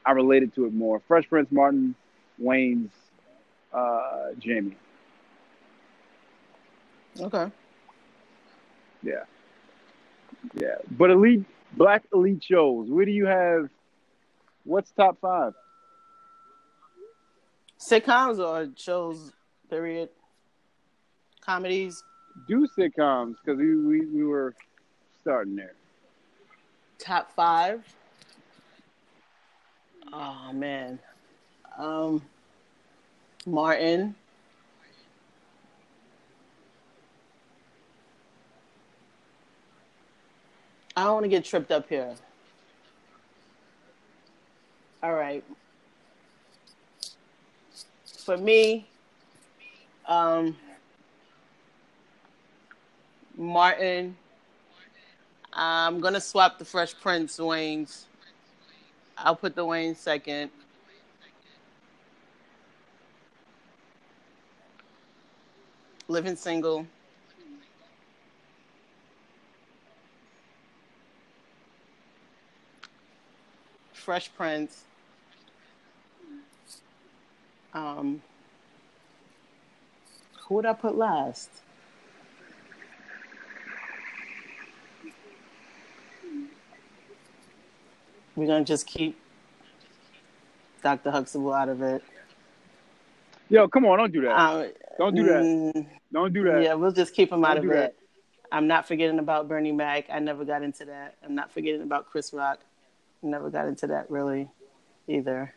[0.05, 1.01] I related to it more.
[1.07, 1.95] Fresh Prince, Martin,
[2.39, 2.91] Wayne's,
[3.73, 4.77] uh, Jamie.
[7.21, 7.51] Okay.
[9.03, 9.25] Yeah.
[10.55, 10.77] Yeah.
[10.91, 13.69] But elite black elite shows, where do you have
[14.65, 15.55] what's top five?
[17.79, 19.33] Sitcoms or shows,
[19.71, 20.09] period.
[21.41, 22.03] Comedies.
[22.49, 24.55] Do sitcoms because we, we, we were
[25.23, 25.75] starting there.
[26.99, 27.85] Top five.
[30.13, 30.99] Oh man.
[31.79, 32.23] Um
[33.47, 34.15] Martin.
[40.99, 42.13] I don't want to get tripped up here.
[45.01, 45.45] All right.
[48.05, 48.85] For me,
[50.07, 50.57] um,
[53.37, 54.17] Martin.
[55.53, 58.07] I'm gonna swap the Fresh Prince wings.
[59.17, 60.51] I'll put the Wayne second.
[66.09, 66.89] Living Single.
[73.99, 74.85] Fresh Prince.
[77.75, 78.23] Um,
[80.47, 81.51] who would I put last?
[88.37, 89.19] We're gonna just keep
[90.83, 91.11] Dr.
[91.11, 92.03] Huxtable out of it.
[93.49, 94.39] Yo, come on, don't do that.
[94.39, 95.43] Um, don't do that.
[95.43, 96.63] mm, don't do that.
[96.63, 97.75] Yeah, we'll just keep him out Don't of it.
[97.75, 97.95] that.
[98.53, 100.07] I'm not forgetting about Bernie Mac.
[100.11, 101.17] I never got into that.
[101.25, 102.61] I'm not forgetting about Chris Rock.
[103.23, 104.49] Never got into that really
[105.09, 105.53] either.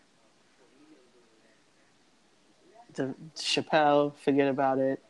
[2.93, 5.01] The Chappelle, forget about it.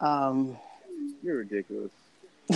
[0.00, 0.56] Um,
[1.22, 1.90] You're ridiculous.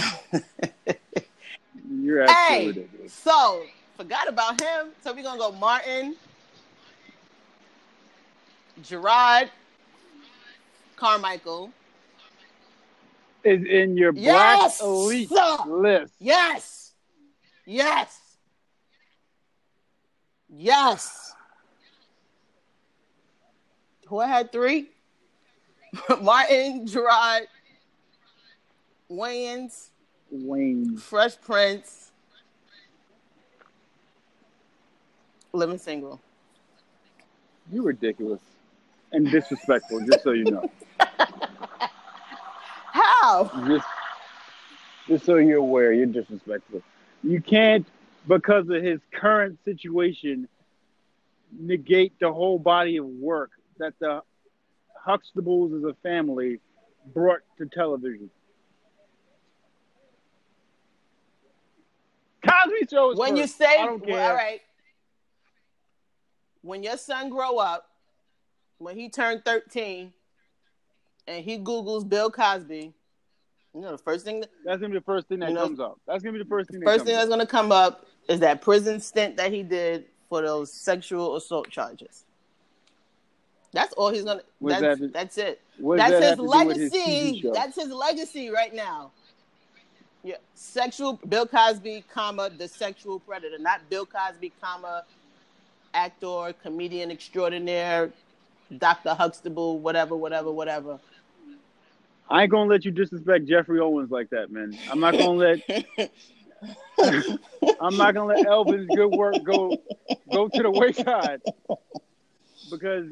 [1.90, 3.12] You're absolutely hey, ridiculous.
[3.12, 3.64] so
[3.96, 4.88] forgot about him.
[5.02, 6.14] So we're gonna go Martin,
[8.82, 9.48] Jerrod,
[10.96, 11.70] Carmichael.
[13.44, 14.78] Is in your Yes!
[14.78, 15.30] black elite
[15.66, 16.14] list.
[16.20, 16.92] Yes.
[17.66, 18.20] Yes.
[20.54, 21.34] Yes.
[24.06, 24.90] Who I had three?
[26.22, 27.42] Martin, Jerrod,
[29.10, 29.88] Wayans,
[30.30, 30.96] Wayne.
[30.96, 32.12] Fresh Prince,
[35.52, 36.20] Living Single.
[37.70, 38.40] You're ridiculous
[39.12, 40.70] and disrespectful, just so you know.
[42.92, 43.50] How?
[43.66, 43.86] Just,
[45.08, 46.82] just so you're aware, you're disrespectful.
[47.22, 47.86] You can't,
[48.26, 50.48] because of his current situation,
[51.58, 54.22] negate the whole body of work that the
[55.06, 56.60] Huxtables as a family
[57.12, 58.30] brought to television.
[62.46, 64.14] Cosby Show When you say, I don't care.
[64.14, 64.60] well, all right,
[66.62, 67.88] when your son grow up,
[68.78, 70.12] when he turned 13,
[71.28, 72.92] and he Googles Bill Cosby,
[73.74, 75.80] you know, the first thing, That's gonna be the first thing that You know, comes
[75.80, 75.98] up.
[76.06, 76.80] That's gonna be the first thing.
[76.80, 77.28] That first comes thing up.
[77.28, 81.68] that's to come up is that prison stint that he did for those sexual assault
[81.70, 82.24] charges.
[83.72, 84.42] That's all he's gonna.
[84.60, 85.60] That's, that- that's it.
[85.78, 87.50] That's that his have to do with his legacy.
[87.54, 89.10] That's his legacy right now.
[90.24, 95.04] Yeah, sexual Bill Cosby, comma the sexual predator, not Bill Cosby, comma
[95.94, 98.12] actor, comedian extraordinaire,
[98.78, 101.00] Doctor Huxtable, whatever, whatever, whatever.
[102.30, 104.78] I ain't gonna let you disrespect Geoffrey Owens like that, man.
[104.90, 105.60] I'm not gonna let
[107.80, 109.76] I'm not gonna let Elvin's good work go
[110.30, 111.40] go to the wayside
[112.70, 113.06] because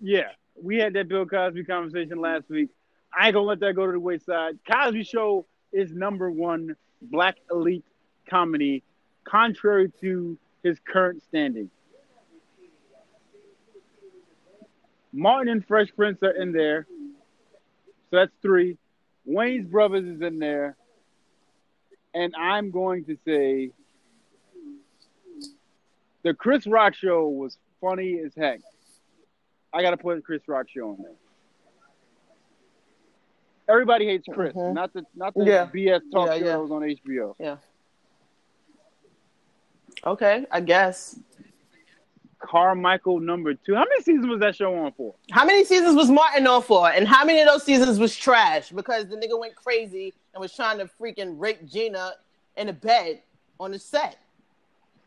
[0.00, 0.28] yeah,
[0.60, 2.70] we had that Bill Cosby conversation last week.
[3.16, 4.58] I ain't gonna let that go to the wayside.
[4.70, 7.84] Cosby Show is number one black elite
[8.28, 8.82] comedy,
[9.24, 11.70] contrary to his current standing.
[15.12, 16.86] Martin and Fresh Prince are in there.
[18.10, 18.76] So that's three.
[19.28, 20.76] Wayans Brothers is in there.
[22.14, 23.70] And I'm going to say
[26.22, 28.60] the Chris Rock show was funny as heck.
[29.72, 31.10] I got to put the Chris Rock show on there.
[33.68, 34.74] Everybody hates Chris, Mhm.
[34.74, 35.64] not the not the Yeah.
[35.66, 36.44] BS talk Yeah, yeah.
[36.52, 37.34] shows on HBO.
[37.38, 37.56] Yeah.
[40.04, 41.18] Okay, I guess.
[42.46, 43.74] Carmichael number two.
[43.74, 45.14] How many seasons was that show on for?
[45.30, 46.90] How many seasons was Martin on for?
[46.90, 50.54] And how many of those seasons was trash because the nigga went crazy and was
[50.54, 52.12] trying to freaking rape Gina
[52.56, 53.22] in a bed
[53.58, 54.18] on the set?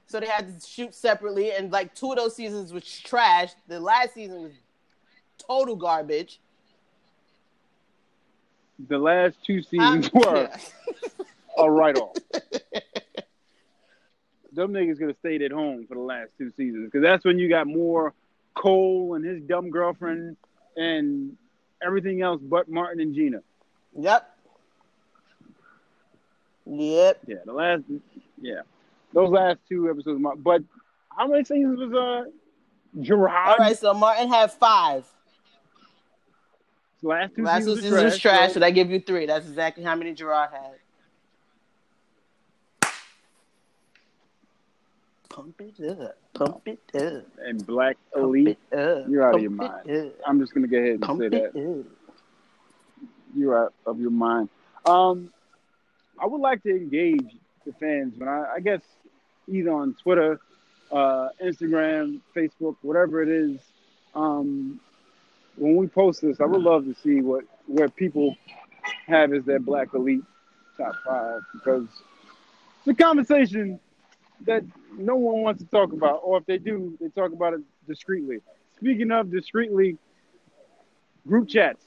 [0.08, 3.52] So they had to shoot separately, and like two of those seasons was trash.
[3.68, 4.54] The last season was
[5.38, 6.40] total garbage.
[8.88, 10.58] The last two seasons were yeah.
[11.58, 12.16] a write off.
[14.58, 17.38] Them niggas could have stayed at home for the last two seasons because that's when
[17.38, 18.12] you got more
[18.56, 20.36] Cole and his dumb girlfriend
[20.76, 21.38] and
[21.80, 23.42] everything else but Martin and Gina.
[23.96, 24.36] Yep.
[26.66, 27.20] Yep.
[27.28, 27.84] Yeah, the last,
[28.42, 28.62] yeah,
[29.14, 30.20] those last two episodes.
[30.40, 30.64] But
[31.16, 33.30] how many seasons was uh Jerrod?
[33.46, 35.06] All right, so Martin had five.
[37.04, 39.28] last two Last two seasons, seasons was trash, so- so that give you three.
[39.28, 40.72] That's exactly how many Jerrod had.
[45.38, 48.58] Pump it up, pump it up, and Black pump Elite.
[48.72, 50.12] You're out of your mind.
[50.26, 51.86] I'm just gonna go ahead and Pump say that up.
[53.36, 54.50] you're out of your mind.
[54.88, 55.32] Um,
[56.20, 57.36] I would like to engage
[57.68, 58.82] the fans, but I, I guess
[59.48, 60.40] either on Twitter,
[60.92, 63.60] uh, Instagram, Facebook, whatever it is.
[64.16, 64.80] Um,
[65.56, 68.36] when we post this, I would love to see what where people
[69.06, 70.24] have as their Black Elite
[70.78, 71.86] top five because
[72.80, 73.80] it's a conversation
[74.46, 74.64] that
[74.98, 78.40] no one wants to talk about, or if they do, they talk about it discreetly.
[78.78, 79.98] Speaking of discreetly,
[81.28, 81.84] group chats.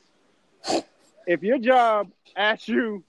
[1.27, 3.05] if your job asked you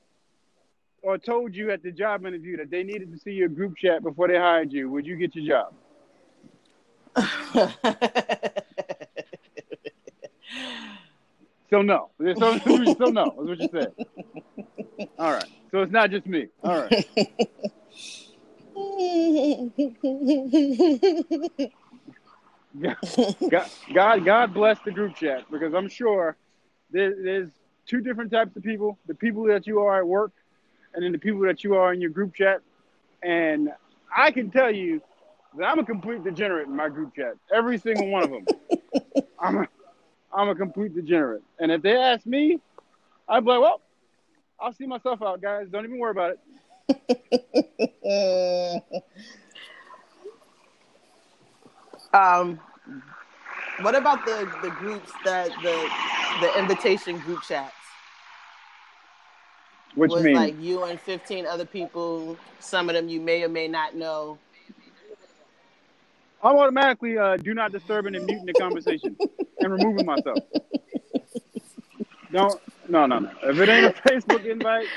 [1.01, 4.03] or told you at the job interview that they needed to see your group chat
[4.03, 5.73] before they hired you, would you get your job?
[11.71, 12.09] So no.
[12.19, 12.59] So,
[12.97, 13.33] so no.
[13.37, 13.93] That's what you said.
[15.17, 15.49] All right.
[15.71, 16.47] So it's not just me.
[16.63, 17.05] All right.
[23.49, 26.37] God, God, God bless the group chat because I'm sure
[26.91, 27.49] there, there's
[27.85, 30.31] two different types of people: the people that you are at work,
[30.93, 32.61] and then the people that you are in your group chat.
[33.21, 33.69] And
[34.15, 35.01] I can tell you
[35.57, 37.35] that I'm a complete degenerate in my group chat.
[37.53, 38.45] Every single one of them.
[39.39, 39.67] I'm a,
[40.33, 41.43] I'm a complete degenerate.
[41.59, 42.59] And if they ask me,
[43.27, 43.81] I'd be like, well,
[44.59, 45.67] I'll see myself out, guys.
[45.69, 46.39] Don't even worry about it.
[52.13, 52.59] um,
[53.81, 55.89] what about the the groups that the
[56.41, 57.73] the invitation group chats?
[59.95, 60.35] Which was mean?
[60.35, 62.37] like you and fifteen other people.
[62.59, 64.37] Some of them you may or may not know.
[66.43, 69.15] I'm automatically uh, do not disturb and muting the conversation
[69.59, 70.39] and removing myself.
[72.31, 73.31] Don't no no no.
[73.43, 74.87] If it ain't a Facebook invite,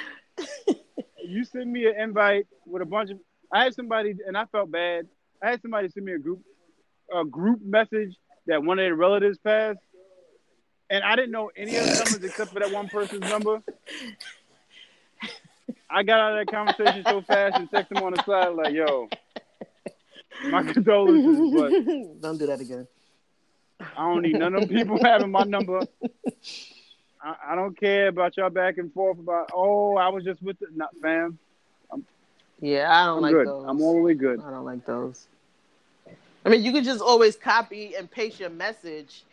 [1.24, 3.18] you send me an invite with a bunch of.
[3.52, 5.06] I had somebody and I felt bad.
[5.42, 6.40] I had somebody send me a group
[7.14, 8.16] a group message
[8.46, 9.78] that one of their relatives passed,
[10.90, 13.62] and I didn't know any of the numbers except for that one person's number.
[15.88, 18.74] I got out of that conversation so fast and texted him on the side like,
[18.74, 19.08] "Yo,
[20.50, 22.86] my condolences, but don't do that again.
[23.80, 25.80] I don't need none of them people having my number.
[27.24, 29.50] I, I, don't care about y'all back and forth about.
[29.54, 31.38] Oh, I was just with the not fam.
[31.90, 32.04] I'm,
[32.60, 33.46] yeah, I don't I'm like good.
[33.46, 33.64] those.
[33.66, 34.40] I'm all the way good.
[34.40, 35.26] I don't like those.
[36.44, 39.24] I mean, you could just always copy and paste your message,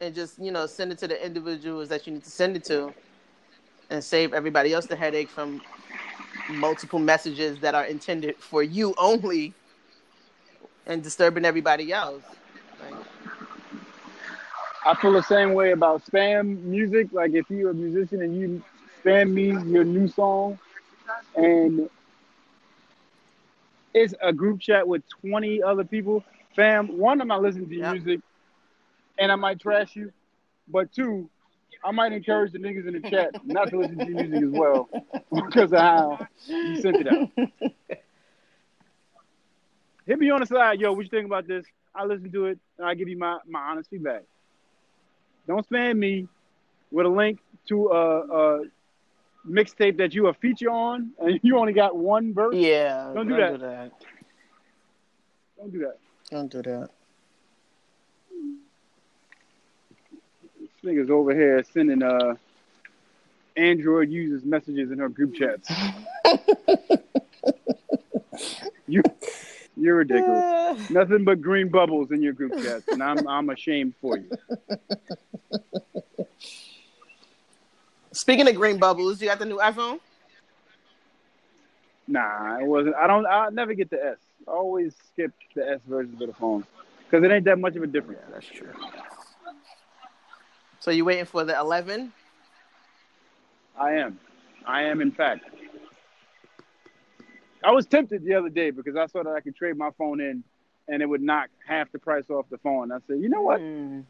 [0.00, 2.64] and just you know send it to the individuals that you need to send it
[2.64, 2.92] to,
[3.88, 5.62] and save everybody else the headache from
[6.50, 9.54] multiple messages that are intended for you only
[10.86, 12.22] and disturbing everybody else.
[12.80, 12.94] Like,
[14.84, 17.08] I feel the same way about spam music.
[17.12, 18.62] Like if you're a musician and you
[19.02, 20.58] spam me your new song,
[21.36, 21.88] and
[23.94, 26.24] it's a group chat with 20 other people,
[26.56, 27.92] fam, one, I'm not listening to your yep.
[27.94, 28.20] music,
[29.18, 30.12] and I might trash you,
[30.68, 31.28] but two,
[31.84, 34.50] I might encourage the niggas in the chat not to listen to your music as
[34.50, 34.88] well
[35.46, 37.28] because of how you sent it out.
[40.06, 40.92] Hit me on the side, yo.
[40.92, 41.64] What you think about this?
[41.94, 44.22] I listen to it and I give you my, my honest feedback.
[45.46, 46.28] Don't spam me
[46.90, 48.64] with a link to a, a
[49.48, 52.54] mixtape that you a feature on and you only got one verse.
[52.54, 53.52] Yeah, don't do, don't that.
[53.52, 53.92] do that.
[55.58, 55.98] Don't do that.
[56.30, 56.90] Don't do that.
[60.60, 62.34] This nigga's over here sending uh
[63.56, 65.70] Android users messages in her group chats.
[68.86, 69.02] you
[69.76, 70.42] you're ridiculous.
[70.44, 70.76] Ah.
[70.90, 74.30] Nothing but green bubbles in your group chats, and I'm I'm ashamed for you.
[78.12, 79.98] Speaking of green bubbles, you got the new iPhone?
[82.06, 82.94] Nah, it wasn't.
[82.96, 83.26] I don't.
[83.26, 84.18] I never get the S.
[84.46, 86.64] I always skip the S versions of the phone
[87.04, 88.20] because it ain't that much of a difference.
[88.26, 88.72] Yeah, that's true.
[90.80, 92.12] So you waiting for the 11?
[93.78, 94.18] I am.
[94.66, 95.44] I am, in fact.
[97.64, 100.20] I was tempted the other day because I saw that I could trade my phone
[100.20, 100.42] in
[100.88, 102.90] and it would knock half the price off the phone.
[102.92, 103.60] I said, you know what?
[103.60, 104.04] Mm.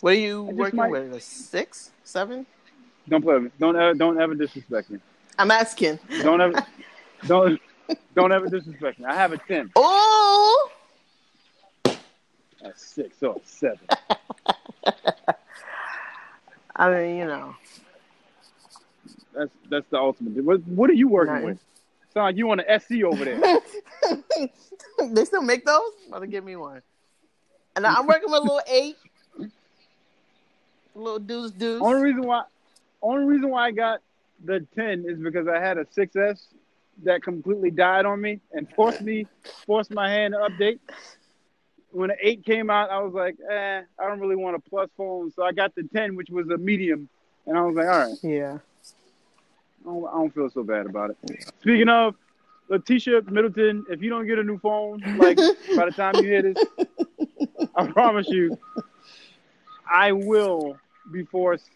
[0.00, 0.90] What are you working might...
[0.90, 1.14] with?
[1.14, 2.46] A six, seven?
[3.08, 3.50] Don't play with me.
[3.58, 4.98] Don't ever, don't ever disrespect me.
[5.38, 5.98] I'm asking.
[6.22, 6.64] Don't ever,
[7.26, 7.60] don't,
[8.14, 9.06] don't ever disrespect me.
[9.06, 9.70] I have a ten.
[9.76, 10.70] Oh.
[11.84, 13.86] A six or seven.
[16.76, 17.56] I mean, you know.
[19.34, 20.42] That's that's the ultimate.
[20.44, 21.48] What what are you working Nothing.
[21.48, 21.58] with?
[22.12, 23.38] Sound like you on the SE over there.
[25.12, 25.92] they still make those?
[26.08, 26.82] Mother, give me one.
[27.76, 28.96] And I'm working with a little eight,
[29.38, 31.80] a little deuce deuce.
[31.80, 32.42] Only reason why,
[33.00, 34.00] only reason why I got
[34.44, 36.40] the ten is because I had a 6S
[37.04, 39.26] that completely died on me and forced me,
[39.66, 40.80] forced my hand to update.
[41.92, 44.90] When the eight came out, I was like, eh, I don't really want a plus
[44.96, 47.08] phone, so I got the ten, which was a medium,
[47.46, 48.58] and I was like, all right, yeah.
[49.82, 51.52] I don't, I don't feel so bad about it.
[51.60, 52.14] Speaking of,
[52.68, 55.36] Letitia Middleton, if you don't get a new phone, like
[55.76, 56.64] by the time you hear this,
[57.74, 58.56] I promise you,
[59.90, 60.76] I will
[61.12, 61.68] be forced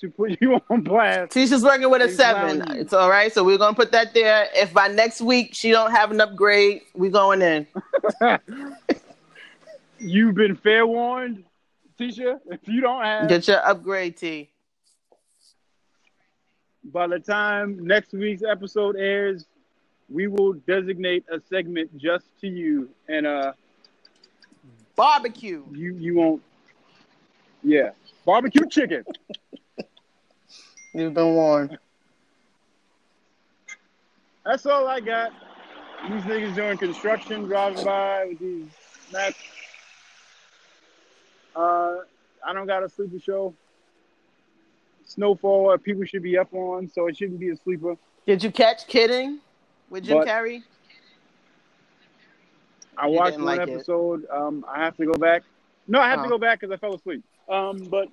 [0.00, 1.32] to put you on blast.
[1.32, 2.62] Tisha's working with a seven.
[2.76, 3.32] It's all right.
[3.32, 4.48] So we're gonna put that there.
[4.54, 7.66] If by next week she don't have an upgrade, we going in.
[9.98, 11.42] You've been fair warned.
[11.98, 14.50] Tisha, if you don't have, Get your upgrade, T.
[16.92, 19.46] by the time next week's episode airs,
[20.10, 23.52] we will designate a segment just to you, and uh,
[24.96, 25.64] Barbecue.
[25.72, 26.42] you you won't.
[27.62, 27.90] Yeah,
[28.24, 29.04] barbecue chicken.
[30.94, 31.78] You've been warned.
[34.44, 35.32] That's all I got.
[36.08, 38.70] These niggas doing construction, driving by with these
[39.12, 39.36] mats.
[41.54, 41.96] Uh,
[42.46, 43.54] I don't got a sleeper show.
[45.08, 47.96] Snowfall, uh, people should be up on, so it shouldn't be a sleeper.
[48.26, 49.40] Did you catch Kidding
[49.90, 50.62] with Jim But- Carrey?
[52.96, 54.26] I You watched one like episode.
[54.30, 55.44] Um, I have to go back.
[55.86, 56.30] No, I have to Oh.
[56.30, 57.22] go back because I fell asleep.
[57.48, 58.08] Um, but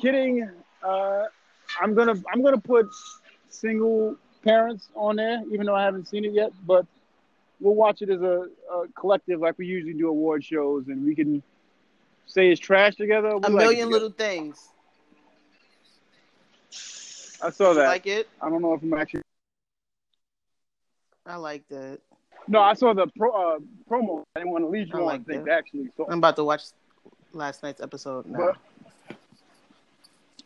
[0.00, 0.48] kidding.
[0.82, 1.24] Uh,
[1.80, 2.86] I'm gonna I'm gonna put
[3.48, 6.52] single parents on there, even though I haven't seen it yet.
[6.66, 6.86] But
[7.60, 11.14] we'll watch it as a, a collective, like we usually do award shows, and we
[11.14, 11.42] can
[12.26, 13.28] say it's trash together.
[13.28, 14.68] A like million little things.
[17.42, 17.88] I saw that.
[17.88, 18.28] Like it?
[18.40, 19.22] I don't know if I'm actually.
[21.26, 22.00] I like it.
[22.48, 23.58] No, I saw the pro, uh,
[23.88, 24.24] promo.
[24.34, 25.50] I didn't want to lead you I on liked things it.
[25.50, 25.88] actually.
[25.96, 26.62] So I'm about to watch
[27.32, 28.38] last night's episode now.
[28.38, 28.56] But-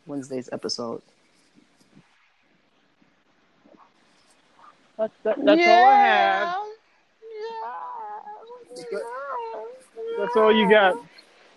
[0.05, 1.01] Wednesday's episode.
[4.97, 6.55] that's, that, that's all I have.
[8.79, 8.93] Yeah.
[10.17, 10.95] That's all you got.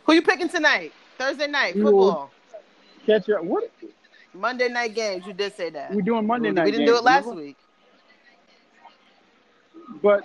[0.04, 0.92] Who you picking tonight?
[1.18, 2.30] Thursday night football.
[3.06, 3.44] Catch up.
[3.44, 3.70] What?
[4.34, 5.26] Monday night games.
[5.26, 5.94] You did say that.
[5.94, 6.64] We doing Monday night.
[6.66, 7.56] We didn't games, do it last week.
[10.02, 10.24] But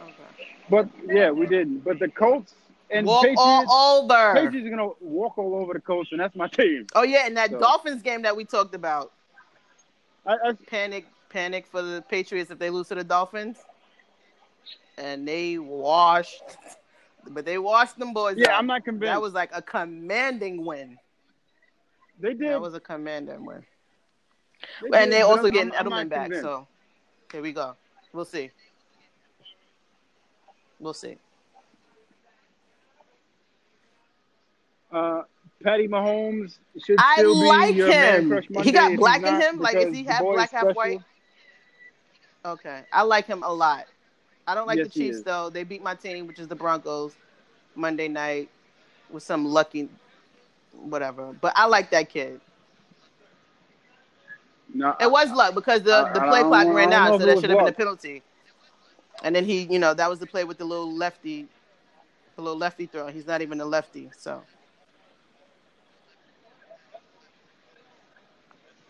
[0.00, 0.56] Okay.
[0.68, 1.84] but yeah, we didn't.
[1.84, 2.54] But the Colts
[2.90, 4.34] and Walk Patriots, all over.
[4.34, 6.86] Patriots are gonna walk all over the Colts, and that's my team.
[6.94, 9.12] Oh yeah, and that So- Dolphins game that we talked about.
[10.26, 13.58] I, I, Panic, panic for the Patriots if they lose to the Dolphins.
[14.96, 16.56] And they washed,
[17.30, 18.36] but they washed them boys.
[18.38, 18.58] yeah, up.
[18.58, 19.12] I'm not convinced.
[19.12, 20.98] That was like a commanding win.
[22.20, 22.48] they did.
[22.50, 23.64] That was a commanding win.
[24.90, 26.22] they and did, they also I'm- getting I'm- I'm Edelman back.
[26.30, 26.44] convinced.
[26.44, 26.66] So
[27.32, 27.74] here we go.
[28.12, 28.50] We'll see.
[30.80, 31.16] We'll see.
[34.92, 35.22] Uh,
[35.62, 38.28] Patty Mahomes should I still be like your man him.
[38.28, 39.58] crush He got black in him?
[39.58, 41.00] Like, is he half black, half white?
[42.44, 43.86] Okay, I like him a lot.
[44.46, 45.50] I don't like Yes, the Chiefs though.
[45.50, 47.14] They beat my team, which is the Broncos,
[47.74, 48.50] Monday night
[49.10, 49.88] with some lucky,
[50.72, 51.32] whatever.
[51.40, 52.40] But I like that kid.
[54.72, 57.50] No, It was luck because the, I- the play clock ran out, so that should
[57.50, 58.22] have been a penalty.
[59.22, 61.46] And then he, you know, that was the play with the little lefty,
[62.36, 63.06] the little lefty throw.
[63.08, 64.42] He's not even a lefty, so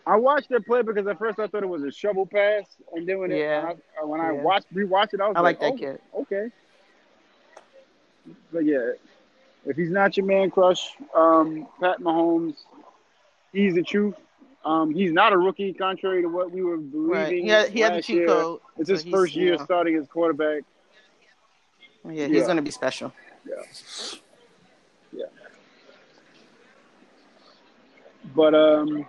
[0.07, 3.07] I watched that play because at first I thought it was a shovel pass, and
[3.07, 5.77] then when it, when I, when I watched rewatched it, I was I like like,
[5.79, 5.99] that oh, kid.
[6.21, 6.51] okay.
[8.51, 8.91] But yeah,
[9.65, 12.55] if he's not your man crush, um, Pat Mahomes,
[13.51, 14.15] he's the truth.
[14.63, 17.09] Um, he's not a rookie, contrary to what we were believing.
[17.11, 17.31] right.
[17.31, 18.27] He had, he had the cheat year.
[18.27, 18.59] code.
[18.77, 20.63] It's his first you year know, starting as quarterback.
[22.03, 22.47] Yeah, he's Yeah.
[22.47, 23.13] gonna be special.
[23.47, 23.55] Yeah.
[25.13, 25.25] Yeah.
[28.35, 29.05] But um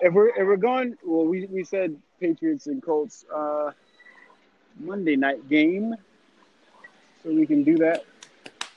[0.00, 3.72] if we're if we're going well we, we said Patriots and Colts uh
[4.78, 5.94] Monday night game.
[7.22, 8.04] So we can do that.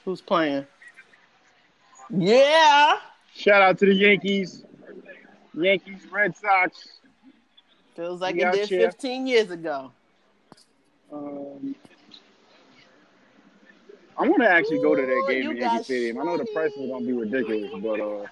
[0.06, 0.66] Who's playing?
[2.10, 2.98] Yeah.
[3.34, 4.66] Shout out to the Yankees.
[5.54, 7.00] Yankees, Red Sox.
[7.96, 8.92] Feels like We it did here.
[8.92, 9.92] 15 years ago.
[11.12, 11.76] Um
[14.18, 16.20] I want to actually go to that game in Yankee got Stadium.
[16.20, 16.54] I know the shorty.
[16.54, 18.28] price is gonna be ridiculous, but uh,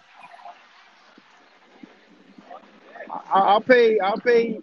[3.10, 4.00] I- I'll pay.
[4.00, 4.60] I'll pay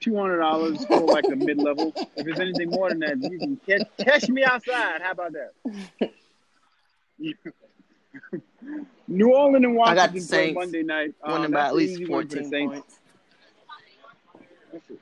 [0.00, 1.92] two hundred dollars for like the mid level.
[2.16, 5.00] If it's anything more than that, you can catch, catch me outside.
[5.02, 6.10] How about that?
[9.08, 11.14] New Orleans and I got Washington the play Monday night.
[11.22, 12.98] Um, winning by at least 14 points.
[14.72, 14.94] That's, a-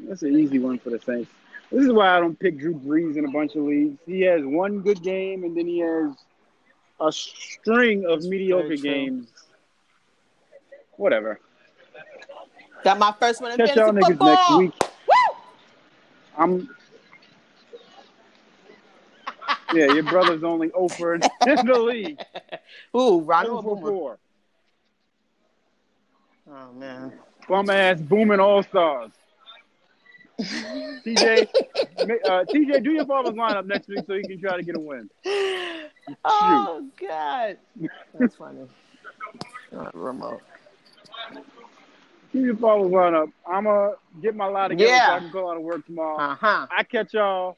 [0.00, 1.30] that's an easy one for the Saints.
[1.72, 3.98] This is why I don't pick Drew Brees in a bunch of leagues.
[4.06, 6.12] He has one good game, and then he has
[7.00, 9.28] a string of mediocre games.
[10.96, 11.40] Whatever.
[12.84, 14.74] Got my first one in Catch y'all fantasy niggas next week.
[15.08, 15.36] Woo!
[16.36, 16.68] I'm.
[19.72, 21.22] Yeah, your brother's only over in
[21.66, 22.20] the league.
[22.96, 23.90] Ooh, 0 Ronald for Boomer.
[23.90, 24.18] four.
[26.50, 27.12] Oh man.
[27.48, 29.10] Bum ass booming all stars.
[30.40, 31.48] TJ,
[32.24, 34.80] uh, TJ, do your father's lineup next week so you can try to get a
[34.80, 35.08] win.
[36.24, 37.58] Oh God.
[38.18, 38.66] That's funny.
[39.92, 40.42] Remote.
[42.32, 43.28] Do your followers on up.
[43.48, 46.18] I'm gonna get my lot together so I can go out of work tomorrow.
[46.18, 46.66] Uh huh.
[46.76, 47.56] I catch y'all